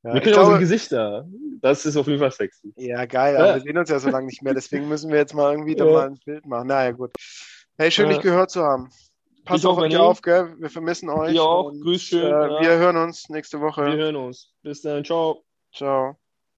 [0.04, 1.28] Ja, Wir auch unsere Gesichter.
[1.62, 2.72] Das ist auf jeden Fall sexy.
[2.78, 3.40] ja, geil, Ja.
[3.40, 5.76] aber wir sehen uns ja so lange nicht mehr, deswegen müssen wir jetzt mal irgendwie
[5.76, 5.86] Ja.
[5.86, 6.68] mal ein Bild machen.
[6.68, 7.12] Naja, gut.
[7.78, 8.14] Hey, schön, Ja.
[8.14, 8.90] dich gehört zu haben.
[9.46, 10.54] Passt auf euch auf, gell?
[10.60, 11.34] Wir vermissen euch.
[11.34, 11.72] Ihr auch.
[11.72, 12.62] und, Grüß schön, Äh, ja.
[12.62, 13.86] Wir hören uns nächste Wir Woche.
[13.86, 14.54] hören uns.
[14.62, 15.04] Bis dann.
[15.06, 15.44] Ciao.
[15.74, 16.18] Ciao.